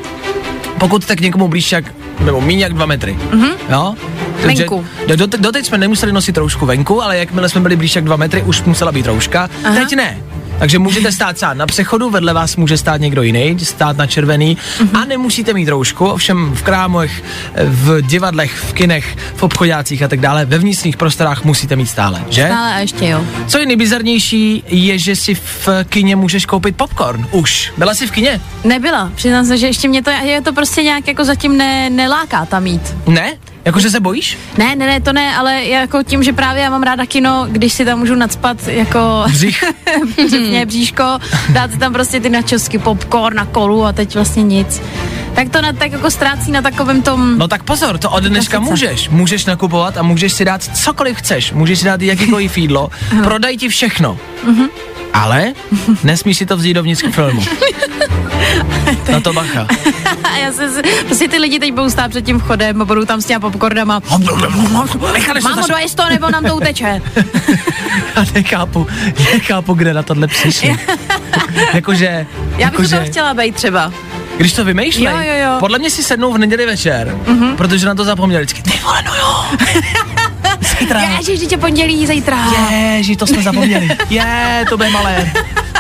pokud 0.78 1.06
tak 1.06 1.20
někomu 1.20 1.48
blíž 1.48 1.72
jak, 1.72 1.84
nebo 2.20 2.40
míň 2.40 2.58
jak 2.58 2.72
dva 2.72 2.86
metry. 2.86 3.18
Mm-hmm. 3.30 3.52
Jo? 3.70 3.94
Takže 4.42 4.62
Venku. 4.62 4.86
do, 5.06 5.16
do, 5.16 5.26
doteď 5.26 5.66
jsme 5.66 5.78
nemuseli 5.78 6.12
nosit 6.12 6.36
roušku 6.36 6.66
venku, 6.66 7.02
ale 7.02 7.18
jakmile 7.18 7.48
jsme 7.48 7.60
byli 7.60 7.76
blíž 7.76 7.96
jak 7.96 8.04
dva 8.04 8.16
metry, 8.16 8.42
už 8.42 8.62
musela 8.62 8.92
být 8.92 9.06
rouška. 9.06 9.50
Aha. 9.64 9.74
Teď 9.74 9.96
ne. 9.96 10.22
Takže 10.58 10.78
můžete 10.78 11.12
stát 11.12 11.36
třeba 11.36 11.54
na 11.54 11.66
přechodu, 11.66 12.10
vedle 12.10 12.32
vás 12.32 12.56
může 12.56 12.78
stát 12.78 13.00
někdo 13.00 13.22
jiný, 13.22 13.56
stát 13.62 13.96
na 13.96 14.06
červený 14.06 14.56
mm-hmm. 14.56 15.00
a 15.02 15.04
nemusíte 15.04 15.54
mít 15.54 15.68
roušku, 15.68 16.06
ovšem 16.06 16.52
v 16.54 16.62
krámech, 16.62 17.22
v 17.64 18.02
divadlech, 18.02 18.52
v 18.52 18.72
kinech, 18.72 19.16
v 19.36 19.42
obchodácích 19.42 20.02
a 20.02 20.08
tak 20.08 20.20
dále, 20.20 20.44
ve 20.44 20.58
vnitřních 20.58 20.96
prostorách 20.96 21.44
musíte 21.44 21.76
mít 21.76 21.86
stále, 21.86 22.24
že? 22.28 22.48
Ale 22.48 22.74
a 22.74 22.78
ještě 22.78 23.08
jo. 23.08 23.24
Co 23.46 23.58
je 23.58 23.66
nejbizarnější, 23.66 24.64
je, 24.66 24.98
že 24.98 25.16
si 25.16 25.34
v 25.34 25.68
kině 25.88 26.16
můžeš 26.16 26.46
koupit 26.46 26.76
popcorn. 26.76 27.26
Už. 27.30 27.72
Byla 27.76 27.94
jsi 27.94 28.06
v 28.06 28.10
kině? 28.10 28.40
Nebyla. 28.64 29.12
Přiznám 29.14 29.46
se, 29.46 29.58
že 29.58 29.66
ještě 29.66 29.88
mě 29.88 30.02
to, 30.02 30.10
je 30.10 30.42
to 30.42 30.52
prostě 30.52 30.82
nějak 30.82 31.08
jako 31.08 31.24
zatím 31.24 31.56
ne, 31.56 31.90
neláká 31.90 32.46
tam 32.46 32.66
jít. 32.66 32.96
Ne? 33.06 33.32
Jakože 33.68 33.90
se 33.90 34.00
bojíš? 34.00 34.38
Ne, 34.58 34.76
ne, 34.76 34.86
ne, 34.86 35.00
to 35.00 35.12
ne, 35.12 35.36
ale 35.36 35.64
jako 35.64 36.02
tím, 36.02 36.22
že 36.22 36.32
právě 36.32 36.62
já 36.62 36.70
mám 36.70 36.82
ráda 36.82 37.06
kino, 37.06 37.46
když 37.50 37.72
si 37.72 37.84
tam 37.84 37.98
můžu 37.98 38.14
nadspat 38.14 38.68
jako 38.68 39.24
Břich. 39.28 39.64
přesně 40.26 40.66
bříško, 40.66 41.04
dát 41.48 41.70
si 41.70 41.78
tam 41.78 41.92
prostě 41.92 42.20
ty 42.20 42.28
načosky, 42.28 42.78
popcorn 42.78 43.36
na 43.36 43.44
kolu 43.44 43.84
a 43.84 43.92
teď 43.92 44.14
vlastně 44.14 44.42
nic. 44.42 44.82
Tak 45.34 45.48
to 45.48 45.62
na, 45.62 45.72
tak 45.72 45.92
jako 45.92 46.10
ztrácí 46.10 46.50
na 46.50 46.62
takovém 46.62 47.02
tom... 47.02 47.38
No 47.38 47.48
tak 47.48 47.62
pozor, 47.62 47.98
to 47.98 48.10
od 48.10 48.24
dneška 48.24 48.60
můžeš. 48.60 49.08
Můžeš 49.08 49.46
nakupovat 49.46 49.96
a 49.96 50.02
můžeš 50.02 50.32
si 50.32 50.44
dát 50.44 50.62
cokoliv 50.62 51.16
chceš. 51.16 51.52
Můžeš 51.52 51.78
si 51.78 51.84
dát 51.84 52.02
jakýkoliv 52.02 52.58
jídlo, 52.58 52.88
prodaj 53.22 53.56
ti 53.56 53.68
všechno. 53.68 54.18
Ale 55.12 55.52
nesmíš 56.04 56.38
si 56.38 56.46
to 56.46 56.56
vzít 56.56 56.74
dovnitř 56.74 57.02
k 57.02 57.14
filmu. 57.14 57.42
Na 59.12 59.20
to 59.20 59.32
bacha. 59.32 59.66
A 60.24 60.36
já 60.36 60.52
se, 60.52 60.82
prostě 61.06 61.28
ty 61.28 61.38
lidi 61.38 61.58
teď 61.58 61.72
budou 61.72 61.90
stát 61.90 62.10
před 62.10 62.24
tím 62.24 62.38
vchodem 62.38 62.82
a 62.82 62.84
budou 62.84 63.04
tam 63.04 63.20
s 63.20 63.24
těma 63.24 63.40
popcornama. 63.40 64.02
Mámo, 64.72 64.86
zaš... 65.56 65.66
dojes 65.68 65.94
to, 65.94 66.08
nebo 66.08 66.30
nám 66.30 66.44
to 66.44 66.56
uteče. 66.56 67.02
Já 68.16 68.24
nechápu, 68.34 68.86
nechápu, 69.32 69.74
kde 69.74 69.94
na 69.94 70.02
tohle 70.02 70.26
přišli. 70.26 70.76
jakože, 71.74 72.06
Já 72.06 72.50
bych 72.52 72.58
jakože, 72.58 72.98
to 72.98 73.04
chtěla 73.04 73.34
být 73.34 73.54
třeba. 73.54 73.92
když 74.36 74.52
to 74.52 74.64
vymýšlej, 74.64 75.04
Jo, 75.04 75.20
jo, 75.22 75.44
jo. 75.44 75.56
podle 75.60 75.78
mě 75.78 75.90
si 75.90 76.02
sednou 76.02 76.32
v 76.32 76.38
neděli 76.38 76.66
večer, 76.66 77.18
mm-hmm. 77.24 77.56
protože 77.56 77.86
na 77.86 77.94
to 77.94 78.04
zapomněli 78.04 78.44
vždycky. 78.44 78.70
Ty 78.70 78.78
vole, 78.84 79.02
no 79.06 79.14
jo. 79.14 79.44
Zítra. 80.80 81.00
Ježiš, 81.00 81.40
dítě 81.40 81.56
pondělí, 81.56 82.06
zítra. 82.06 82.38
Ježi, 82.70 83.16
to 83.16 83.26
jsme 83.26 83.42
zapomněli. 83.42 83.88
Je, 84.10 84.64
to 84.68 84.76
bude 84.76 84.90
malé. 84.90 85.30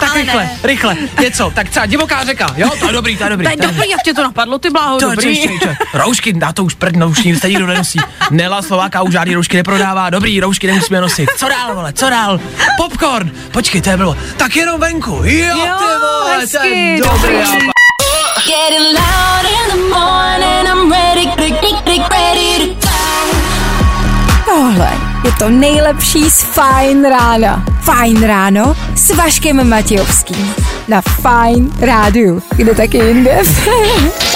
Tak 0.00 0.10
Ale 0.10 0.20
rychle, 0.20 0.44
ne. 0.44 0.50
rychle, 0.62 0.96
něco, 1.20 1.52
tak 1.54 1.68
třeba 1.68 1.86
divoká 1.86 2.24
řeka, 2.24 2.46
jo, 2.56 2.70
to 2.80 2.86
je 2.86 2.92
dobrý, 2.92 3.16
to 3.16 3.24
je 3.24 3.30
dobrý. 3.30 3.44
To 3.46 3.50
je 3.50 3.56
dobrý, 3.56 3.90
jak 3.90 4.02
tě 4.02 4.14
to 4.14 4.22
napadlo, 4.22 4.58
ty 4.58 4.70
bláho, 4.70 4.98
To 4.98 5.10
je 5.10 5.16
dobrý. 5.16 5.42
roušky, 5.94 6.32
na 6.32 6.52
to 6.52 6.64
už 6.64 6.74
prd, 6.74 6.96
no 6.96 7.08
už 7.08 7.22
nikdo 7.24 7.48
nikdo 7.48 7.66
nenosí. 7.66 7.98
Nela 8.30 8.62
Slováka 8.62 9.02
už 9.02 9.12
žádný 9.12 9.34
roušky 9.34 9.56
neprodává, 9.56 10.10
dobrý, 10.10 10.40
roušky 10.40 10.66
nemusíme 10.66 11.00
nosit. 11.00 11.28
Co 11.36 11.48
dál, 11.48 11.74
vole, 11.74 11.92
co 11.92 12.10
dál? 12.10 12.40
Popcorn, 12.76 13.30
počkej, 13.50 13.80
to 13.80 13.90
je 13.90 13.96
bylo. 13.96 14.16
Tak 14.36 14.56
jenom 14.56 14.80
venku, 14.80 15.20
jo, 15.24 15.56
Jo, 15.58 15.74
ty 15.78 15.84
vole, 15.84 16.34
to 16.34 16.40
hezky, 16.40 16.68
je 16.68 16.98
dobrý. 17.02 17.34
dobrý. 17.36 17.68
Getting 18.46 18.86
loud 18.94 19.44
in 19.44 19.66
the 19.70 19.94
morning, 19.98 20.68
I'm 20.68 20.92
ready, 20.92 21.26
ready, 21.36 22.00
ready 22.10 22.74
to 22.74 22.77
tohle 24.68 24.92
je 25.24 25.32
to 25.38 25.50
nejlepší 25.50 26.30
z 26.30 26.42
Fajn 26.42 27.04
rána. 27.04 27.64
Fajn 27.80 28.22
ráno 28.22 28.76
s 28.94 29.10
Vaškem 29.16 29.68
Matějovským. 29.68 30.54
Na 30.88 31.00
Fajn 31.00 31.70
rádiu. 31.80 32.42
Kde 32.56 32.74
taky 32.74 32.98
jinde? 32.98 33.38